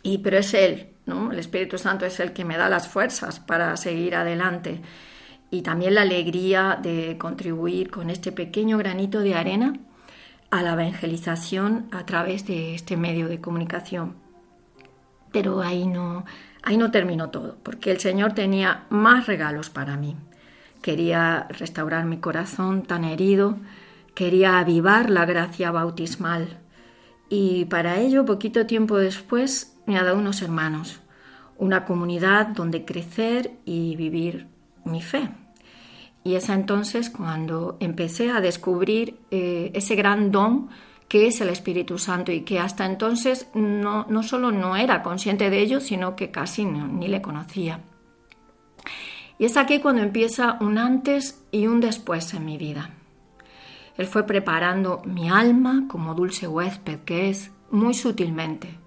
Y, 0.03 0.19
pero 0.19 0.39
es 0.39 0.55
Él, 0.55 0.91
¿no? 1.05 1.33
el 1.33 1.39
Espíritu 1.39 1.79
Santo 1.79 2.07
es 2.07 2.21
el 2.21 2.33
que 2.33 2.45
me 2.45 2.57
da 2.57 2.69
las 2.69 2.89
fuerzas 2.89 3.41
para 3.41 3.77
seguir 3.77 4.15
adelante 4.15 4.81
y 5.51 5.63
también 5.63 5.95
la 5.95 6.03
alegría 6.03 6.79
de 6.81 7.17
contribuir 7.19 7.91
con 7.91 8.11
este 8.11 8.33
pequeño 8.33 8.79
granito 8.79 9.21
de 9.21 9.35
arena 9.35 9.75
a 10.51 10.63
la 10.63 10.73
evangelización 10.73 11.89
a 11.93 12.07
través 12.07 12.47
de 12.47 12.75
este 12.75 12.97
medio 12.97 13.29
de 13.29 13.41
comunicación. 13.41 14.15
Pero 15.33 15.61
ahí 15.61 15.87
no, 15.87 16.25
ahí 16.63 16.77
no 16.77 16.91
terminó 16.91 17.31
todo, 17.31 17.57
porque 17.63 17.91
el 17.91 18.01
Señor 18.01 18.33
tenía 18.33 18.87
más 18.91 19.27
regalos 19.27 19.71
para 19.71 19.97
mí. 19.97 20.17
Quería 20.87 21.49
restaurar 21.51 22.05
mi 22.05 22.19
corazón 22.19 22.85
tan 22.85 23.03
herido, 23.03 23.57
quería 24.15 24.61
avivar 24.61 25.11
la 25.11 25.25
gracia 25.25 25.73
bautismal. 25.73 26.61
Y 27.29 27.65
para 27.65 27.99
ello, 27.99 28.25
poquito 28.25 28.67
tiempo 28.67 28.97
después, 28.97 29.77
me 29.87 29.99
ha 29.99 30.05
dado 30.05 30.17
unos 30.17 30.43
hermanos, 30.43 31.01
una 31.59 31.87
comunidad 31.87 32.47
donde 32.47 32.85
crecer 32.85 33.51
y 33.65 33.97
vivir 33.97 34.47
mi 34.85 35.03
fe. 35.03 35.29
Y 36.23 36.37
es 36.37 36.49
entonces 36.51 37.11
cuando 37.11 37.79
empecé 37.81 38.31
a 38.31 38.41
descubrir 38.41 39.19
eh, 39.33 39.73
ese 39.75 39.97
gran 39.97 40.31
don 40.31 40.69
que 41.09 41.27
es 41.27 41.41
el 41.41 41.49
Espíritu 41.49 41.99
Santo 41.99 42.31
y 42.31 42.43
que 42.43 42.61
hasta 42.61 42.87
entonces 42.87 43.49
no, 43.55 44.07
no 44.09 44.23
solo 44.23 44.53
no 44.53 44.77
era 44.77 45.03
consciente 45.03 45.51
de 45.51 45.59
ello, 45.59 45.81
sino 45.81 46.15
que 46.15 46.31
casi 46.31 46.65
ni 46.65 47.09
le 47.09 47.21
conocía. 47.21 47.81
Y 49.39 49.45
es 49.45 49.57
aquí 49.57 49.81
cuando 49.81 50.03
empieza 50.03 50.57
un 50.61 50.79
antes 50.79 51.45
y 51.51 51.67
un 51.67 51.81
después 51.81 52.33
en 52.35 52.45
mi 52.45 52.57
vida. 52.57 52.91
Él 53.97 54.07
fue 54.07 54.25
preparando 54.25 55.03
mi 55.05 55.29
alma 55.29 55.85
como 55.89 56.15
dulce 56.15 56.47
huésped 56.47 57.01
que 57.01 57.31
es 57.31 57.51
muy 57.71 57.95
sutilmente 57.95 58.79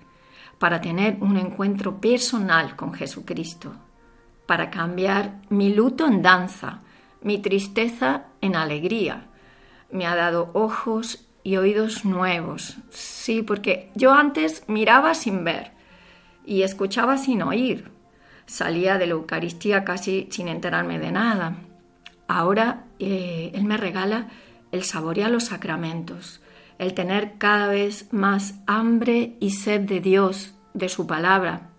para 0.59 0.81
tener 0.81 1.17
un 1.21 1.37
encuentro 1.37 1.99
personal 1.99 2.75
con 2.75 2.93
Jesucristo, 2.93 3.73
para 4.45 4.69
cambiar 4.69 5.41
mi 5.49 5.73
luto 5.73 6.05
en 6.05 6.21
danza, 6.21 6.81
mi 7.21 7.39
tristeza 7.39 8.25
en 8.41 8.55
alegría. 8.55 9.27
Me 9.91 10.05
ha 10.05 10.15
dado 10.15 10.51
ojos 10.53 11.27
y 11.43 11.57
oídos 11.57 12.05
nuevos. 12.05 12.77
Sí, 12.89 13.41
porque 13.41 13.91
yo 13.95 14.13
antes 14.13 14.63
miraba 14.67 15.13
sin 15.13 15.43
ver 15.43 15.71
y 16.45 16.63
escuchaba 16.63 17.17
sin 17.17 17.41
oír, 17.41 17.91
salía 18.49 18.97
de 18.97 19.05
la 19.05 19.13
Eucaristía 19.13 19.85
casi 19.85 20.27
sin 20.31 20.47
enterarme 20.47 20.97
de 20.97 21.11
nada. 21.11 21.55
Ahora 22.27 22.85
eh, 22.97 23.51
Él 23.53 23.63
me 23.63 23.77
regala 23.77 24.27
el 24.71 24.83
saborear 24.83 25.29
los 25.29 25.45
sacramentos, 25.45 26.41
el 26.79 26.93
tener 26.93 27.37
cada 27.37 27.67
vez 27.67 28.11
más 28.11 28.55
hambre 28.65 29.37
y 29.39 29.51
sed 29.51 29.81
de 29.81 29.99
Dios, 29.99 30.55
de 30.73 30.89
su 30.89 31.05
palabra. 31.05 31.69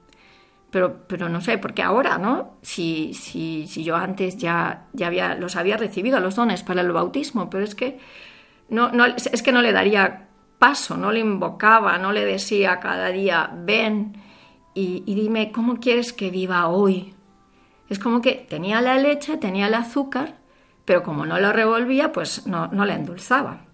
Pero, 0.71 1.09
pero 1.09 1.29
no 1.29 1.41
sé, 1.41 1.59
porque 1.59 1.83
ahora, 1.83 2.19
¿no? 2.19 2.59
Si, 2.63 3.15
si, 3.15 3.67
si 3.67 3.83
yo 3.83 3.97
antes 3.97 4.37
ya, 4.37 4.87
ya 4.93 5.09
había, 5.09 5.35
los 5.35 5.57
había 5.57 5.77
recibido 5.77 6.21
los 6.21 6.37
dones 6.37 6.63
para 6.63 6.83
el 6.83 6.93
bautismo, 6.93 7.51
pero 7.51 7.65
es 7.65 7.75
que 7.75 7.99
no, 8.69 8.93
no, 8.93 9.07
es 9.07 9.43
que 9.43 9.51
no 9.51 9.63
le 9.63 9.73
daría 9.73 10.29
paso, 10.61 10.97
no 10.97 11.11
le 11.11 11.19
invocaba, 11.19 11.99
no 11.99 12.13
le 12.13 12.25
decía 12.25 12.79
cada 12.79 13.09
día, 13.09 13.51
ven 13.53 14.20
y, 14.81 15.15
dime 15.15 15.53
cómo 15.53 15.77
quieres 15.77 16.13
que 16.13 16.31
viva 16.31 16.69
hoy. 16.69 17.15
Es 17.89 17.99
como 17.99 18.21
que 18.21 18.47
tenía 18.49 18.81
la 18.81 18.97
leche, 18.97 19.37
tenía 19.37 19.67
el 19.67 19.75
azúcar, 19.75 20.39
pero 20.85 21.03
como 21.03 21.27
no 21.27 21.39
lo 21.39 21.53
revolvía, 21.53 22.13
pues 22.13 22.47
no, 22.47 22.69
no 22.69 22.85
la 22.85 22.95
endulzaba. 22.95 23.67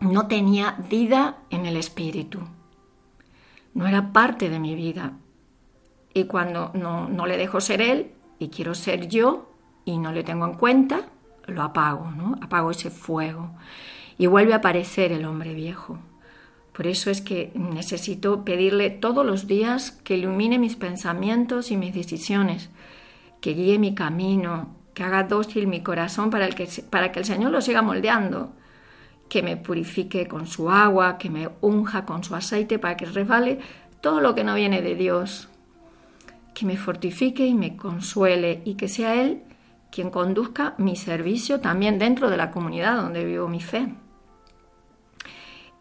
No 0.00 0.26
tenía 0.26 0.76
vida 0.90 1.38
en 1.50 1.64
el 1.64 1.76
espíritu. 1.76 2.40
No 3.72 3.86
era 3.86 4.12
parte 4.12 4.50
de 4.50 4.60
mi 4.60 4.74
vida. 4.74 5.12
Y 6.12 6.24
cuando 6.24 6.70
no, 6.74 7.08
no 7.08 7.26
le 7.26 7.36
dejo 7.36 7.60
ser 7.60 7.80
él 7.80 8.12
y 8.38 8.48
quiero 8.48 8.74
ser 8.74 9.08
yo 9.08 9.50
y 9.84 9.98
no 9.98 10.12
le 10.12 10.24
tengo 10.24 10.46
en 10.46 10.54
cuenta, 10.54 11.08
lo 11.46 11.62
apago, 11.62 12.10
¿no? 12.10 12.36
Apago 12.42 12.70
ese 12.70 12.90
fuego. 12.90 13.50
Y 14.18 14.26
vuelve 14.26 14.54
a 14.54 14.56
aparecer 14.56 15.12
el 15.12 15.24
hombre 15.24 15.54
viejo. 15.54 15.98
Por 16.76 16.86
eso 16.86 17.10
es 17.10 17.22
que 17.22 17.52
necesito 17.54 18.44
pedirle 18.44 18.90
todos 18.90 19.24
los 19.24 19.46
días 19.46 19.92
que 20.04 20.18
ilumine 20.18 20.58
mis 20.58 20.76
pensamientos 20.76 21.70
y 21.70 21.76
mis 21.78 21.94
decisiones, 21.94 22.68
que 23.40 23.54
guíe 23.54 23.78
mi 23.78 23.94
camino, 23.94 24.76
que 24.92 25.02
haga 25.02 25.22
dócil 25.22 25.68
mi 25.68 25.82
corazón 25.82 26.28
para, 26.28 26.44
el 26.44 26.54
que, 26.54 26.68
para 26.90 27.12
que 27.12 27.20
el 27.20 27.24
Señor 27.24 27.50
lo 27.50 27.62
siga 27.62 27.80
moldeando, 27.80 28.52
que 29.30 29.42
me 29.42 29.56
purifique 29.56 30.28
con 30.28 30.46
su 30.46 30.68
agua, 30.68 31.16
que 31.16 31.30
me 31.30 31.48
unja 31.62 32.04
con 32.04 32.22
su 32.22 32.34
aceite 32.34 32.78
para 32.78 32.98
que 32.98 33.06
resbale 33.06 33.58
todo 34.02 34.20
lo 34.20 34.34
que 34.34 34.44
no 34.44 34.54
viene 34.54 34.82
de 34.82 34.96
Dios, 34.96 35.48
que 36.52 36.66
me 36.66 36.76
fortifique 36.76 37.46
y 37.46 37.54
me 37.54 37.78
consuele 37.78 38.60
y 38.66 38.74
que 38.74 38.88
sea 38.88 39.14
Él 39.14 39.44
quien 39.90 40.10
conduzca 40.10 40.74
mi 40.76 40.94
servicio 40.94 41.58
también 41.58 41.98
dentro 41.98 42.28
de 42.28 42.36
la 42.36 42.50
comunidad 42.50 42.96
donde 42.96 43.24
vivo 43.24 43.48
mi 43.48 43.62
fe. 43.62 43.94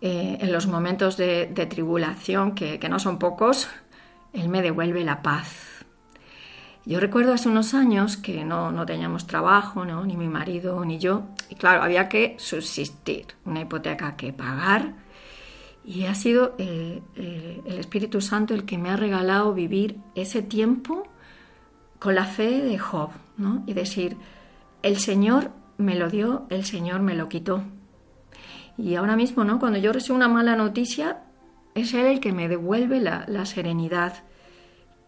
Eh, 0.02 0.38
en 0.42 0.52
los 0.52 0.68
momentos 0.68 1.18
de, 1.18 1.48
tribulación, 1.70 2.54
que, 2.54 2.78
no 2.90 3.00
son 3.00 3.18
pocos, 3.18 3.70
Él 4.34 4.50
me 4.50 4.62
devuelve 4.62 5.04
la 5.04 5.22
paz. 5.22 5.86
Yo 6.86 7.00
recuerdo 7.00 7.34
hace 7.34 7.50
unos 7.50 7.74
años 7.74 8.18
que 8.18 8.44
no, 8.44 8.86
teníamos 8.86 9.26
trabajo, 9.26 9.86
ni 9.86 10.18
mi 10.18 10.28
marido 10.28 10.84
ni 10.86 11.00
yo, 11.00 11.24
y 11.50 11.56
claro, 11.56 11.82
había 11.82 12.10
que 12.10 12.36
subsistir, 12.38 13.28
una 13.46 13.62
hipoteca 13.62 14.16
que 14.16 14.34
pagar, 14.34 14.94
y 15.84 16.06
ha 16.06 16.16
sido 16.16 16.56
eh, 16.58 17.02
eh, 17.16 17.62
el 17.66 17.80
Espíritu 17.80 18.22
Santo 18.22 18.54
el 18.54 18.66
que 18.66 18.78
me 18.78 18.90
ha 18.90 18.98
regalado 18.98 19.54
vivir 19.54 19.98
ese 20.14 20.42
tiempo 20.42 21.08
con 22.00 22.16
la 22.16 22.26
fe 22.26 22.62
de 22.62 22.78
Job, 22.78 23.10
y 23.66 23.74
decir, 23.74 24.18
el 24.84 24.98
Señor 24.98 25.52
me 25.78 25.96
lo 25.96 26.10
dio, 26.10 26.46
el 26.50 26.66
Señor 26.66 27.02
me 27.02 27.16
lo 27.16 27.28
quitó. 27.30 27.64
Y 28.78 28.96
ahora 28.96 29.16
mismo, 29.16 29.44
¿no? 29.44 29.60
Cuando 29.60 29.80
yo 29.80 29.94
recibo 29.94 30.16
una 30.16 30.28
mala 30.28 30.56
noticia, 30.56 31.22
es 31.76 31.94
Él 31.94 32.06
el 32.06 32.20
que 32.20 32.32
me 32.32 32.48
devuelve 32.48 33.00
la, 33.00 33.46
serenidad 33.46 34.24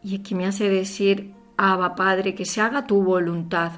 y 0.04 0.16
el 0.16 0.24
que 0.24 0.36
me 0.36 0.46
hace 0.46 0.70
decir, 0.70 1.34
Abba 1.58 1.96
Padre, 1.96 2.36
que 2.36 2.46
se 2.46 2.62
haga 2.62 2.86
tu 2.86 3.02
voluntad. 3.04 3.72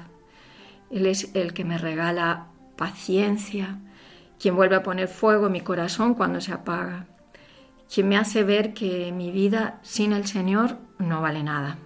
Él 0.90 1.06
es 1.06 1.34
el 1.34 1.52
que 1.54 1.64
me 1.64 1.78
regala 1.78 2.48
paciencia, 2.76 3.78
quien 4.38 4.56
vuelve 4.56 4.76
a 4.76 4.82
poner 4.82 5.08
fuego 5.08 5.46
en 5.46 5.52
mi 5.52 5.60
corazón 5.60 6.14
cuando 6.14 6.40
se 6.40 6.52
apaga, 6.52 7.06
quien 7.92 8.08
me 8.08 8.16
hace 8.16 8.42
ver 8.42 8.74
que 8.74 9.12
mi 9.12 9.30
vida 9.30 9.78
sin 9.82 10.12
el 10.12 10.26
Señor 10.26 10.78
no 10.98 11.20
vale 11.20 11.42
nada. 11.42 11.78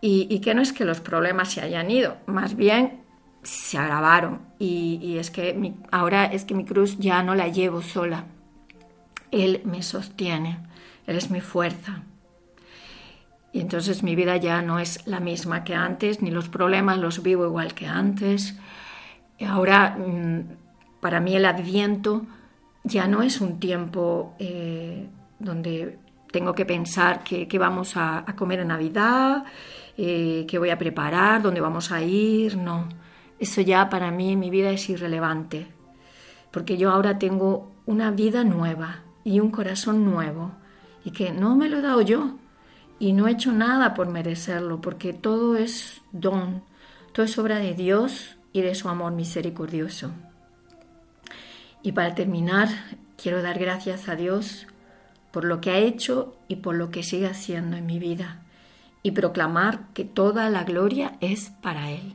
Y, 0.00 0.38
que 0.40 0.54
no 0.54 0.62
es 0.62 0.72
que 0.72 0.84
los 0.84 1.00
problemas 1.00 1.50
se 1.50 1.62
hayan 1.62 1.90
ido, 1.90 2.18
más 2.26 2.54
bien 2.54 3.00
se 3.46 3.78
agravaron 3.78 4.40
y, 4.58 5.18
es 5.18 5.30
que 5.30 5.74
ahora 5.92 6.24
es 6.24 6.44
que 6.44 6.54
mi 6.54 6.64
cruz 6.64 6.98
ya 6.98 7.22
no 7.22 7.34
la 7.34 7.48
llevo 7.48 7.80
sola. 7.80 8.24
Él 9.30 9.62
me 9.64 9.82
sostiene, 9.82 10.58
Él 11.06 11.16
es 11.16 11.30
mi 11.30 11.40
fuerza. 11.40 12.02
Y 13.52 13.60
entonces 13.60 14.02
mi 14.02 14.16
vida 14.16 14.36
ya 14.36 14.62
no 14.62 14.78
es 14.78 15.06
la 15.06 15.20
misma 15.20 15.64
que 15.64 15.74
antes, 15.74 16.22
ni 16.22 16.30
los 16.30 16.48
problemas 16.48 16.98
los 16.98 17.22
vivo 17.22 17.46
igual 17.46 17.72
que 17.74 17.86
antes. 17.86 18.56
Ahora, 19.46 19.96
mm, 19.96 21.00
para 21.00 21.20
mí 21.20 21.36
el 21.36 21.44
adviento 21.44 22.26
ya 22.82 23.06
no 23.06 23.22
es 23.22 23.40
un 23.40 23.60
tiempo 23.60 24.34
eh, 24.38 25.08
donde 25.38 25.98
tengo 26.32 26.52
que 26.54 26.66
pensar 26.66 27.22
qué, 27.22 27.58
vamos 27.58 27.96
a, 27.96 28.24
comer 28.36 28.60
en 28.60 28.68
Navidad, 28.68 29.44
eh, 29.96 30.44
qué 30.48 30.58
voy 30.58 30.70
a 30.70 30.78
preparar, 30.78 31.42
dónde 31.42 31.60
vamos 31.60 31.92
a 31.92 32.02
ir, 32.02 32.56
no 32.56 33.05
eso 33.38 33.60
ya 33.60 33.88
para 33.90 34.10
mí 34.10 34.36
mi 34.36 34.50
vida 34.50 34.70
es 34.70 34.88
irrelevante, 34.88 35.66
porque 36.50 36.76
yo 36.76 36.90
ahora 36.90 37.18
tengo 37.18 37.72
una 37.84 38.10
vida 38.10 38.44
nueva 38.44 39.02
y 39.24 39.40
un 39.40 39.50
corazón 39.50 40.04
nuevo, 40.04 40.52
y 41.04 41.10
que 41.10 41.32
no 41.32 41.54
me 41.54 41.68
lo 41.68 41.78
he 41.78 41.82
dado 41.82 42.00
yo, 42.00 42.36
y 42.98 43.12
no 43.12 43.28
he 43.28 43.32
hecho 43.32 43.52
nada 43.52 43.94
por 43.94 44.08
merecerlo, 44.08 44.80
porque 44.80 45.12
todo 45.12 45.56
es 45.56 46.00
don, 46.12 46.62
todo 47.12 47.26
es 47.26 47.38
obra 47.38 47.58
de 47.58 47.74
Dios 47.74 48.36
y 48.52 48.62
de 48.62 48.74
su 48.74 48.88
amor 48.88 49.12
misericordioso. 49.12 50.10
Y 51.82 51.92
para 51.92 52.14
terminar, 52.14 52.68
quiero 53.20 53.42
dar 53.42 53.58
gracias 53.58 54.08
a 54.08 54.16
Dios 54.16 54.66
por 55.30 55.44
lo 55.44 55.60
que 55.60 55.70
ha 55.70 55.78
hecho 55.78 56.36
y 56.48 56.56
por 56.56 56.74
lo 56.74 56.90
que 56.90 57.02
sigue 57.02 57.26
haciendo 57.26 57.76
en 57.76 57.84
mi 57.84 57.98
vida, 57.98 58.42
y 59.02 59.10
proclamar 59.10 59.92
que 59.92 60.04
toda 60.04 60.48
la 60.48 60.64
gloria 60.64 61.18
es 61.20 61.50
para 61.60 61.90
Él. 61.90 62.14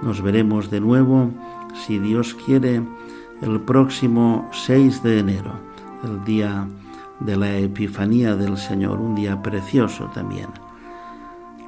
Nos 0.00 0.22
veremos 0.22 0.70
de 0.70 0.80
nuevo, 0.80 1.28
si 1.74 1.98
Dios 1.98 2.34
quiere, 2.46 2.82
el 3.42 3.60
próximo 3.60 4.48
6 4.52 5.02
de 5.02 5.18
enero, 5.18 5.52
el 6.04 6.24
día 6.24 6.66
de 7.20 7.36
la 7.36 7.54
Epifanía 7.58 8.34
del 8.34 8.56
Señor, 8.56 8.98
un 8.98 9.14
día 9.14 9.42
precioso 9.42 10.06
también. 10.14 10.48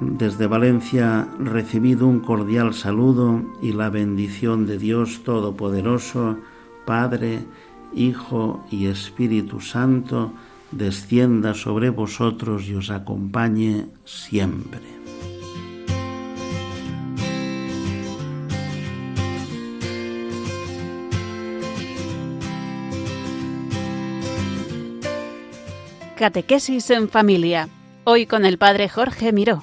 Desde 0.01 0.49
Valencia 0.49 1.29
recibido 1.39 2.09
un 2.09 2.19
cordial 2.19 2.75
saludo 2.75 3.43
y 3.63 3.73
la 3.73 3.91
bendición 3.91 4.67
de 4.67 4.77
Dios 4.77 5.23
Todopoderoso, 5.23 6.39
Padre, 6.85 7.45
Hijo 7.95 8.65
y 8.73 8.87
Espíritu 8.87 9.61
Santo, 9.61 10.33
descienda 10.73 11.55
sobre 11.55 11.91
vosotros 11.91 12.67
y 12.69 12.75
os 12.75 12.91
acompañe 12.91 13.87
siempre. 14.05 14.81
Catequesis 26.17 26.91
en 26.91 27.09
familia. 27.09 27.69
Hoy 28.05 28.27
con 28.27 28.45
el 28.45 28.59
Padre 28.59 28.89
Jorge 28.89 29.33
Miró. 29.33 29.63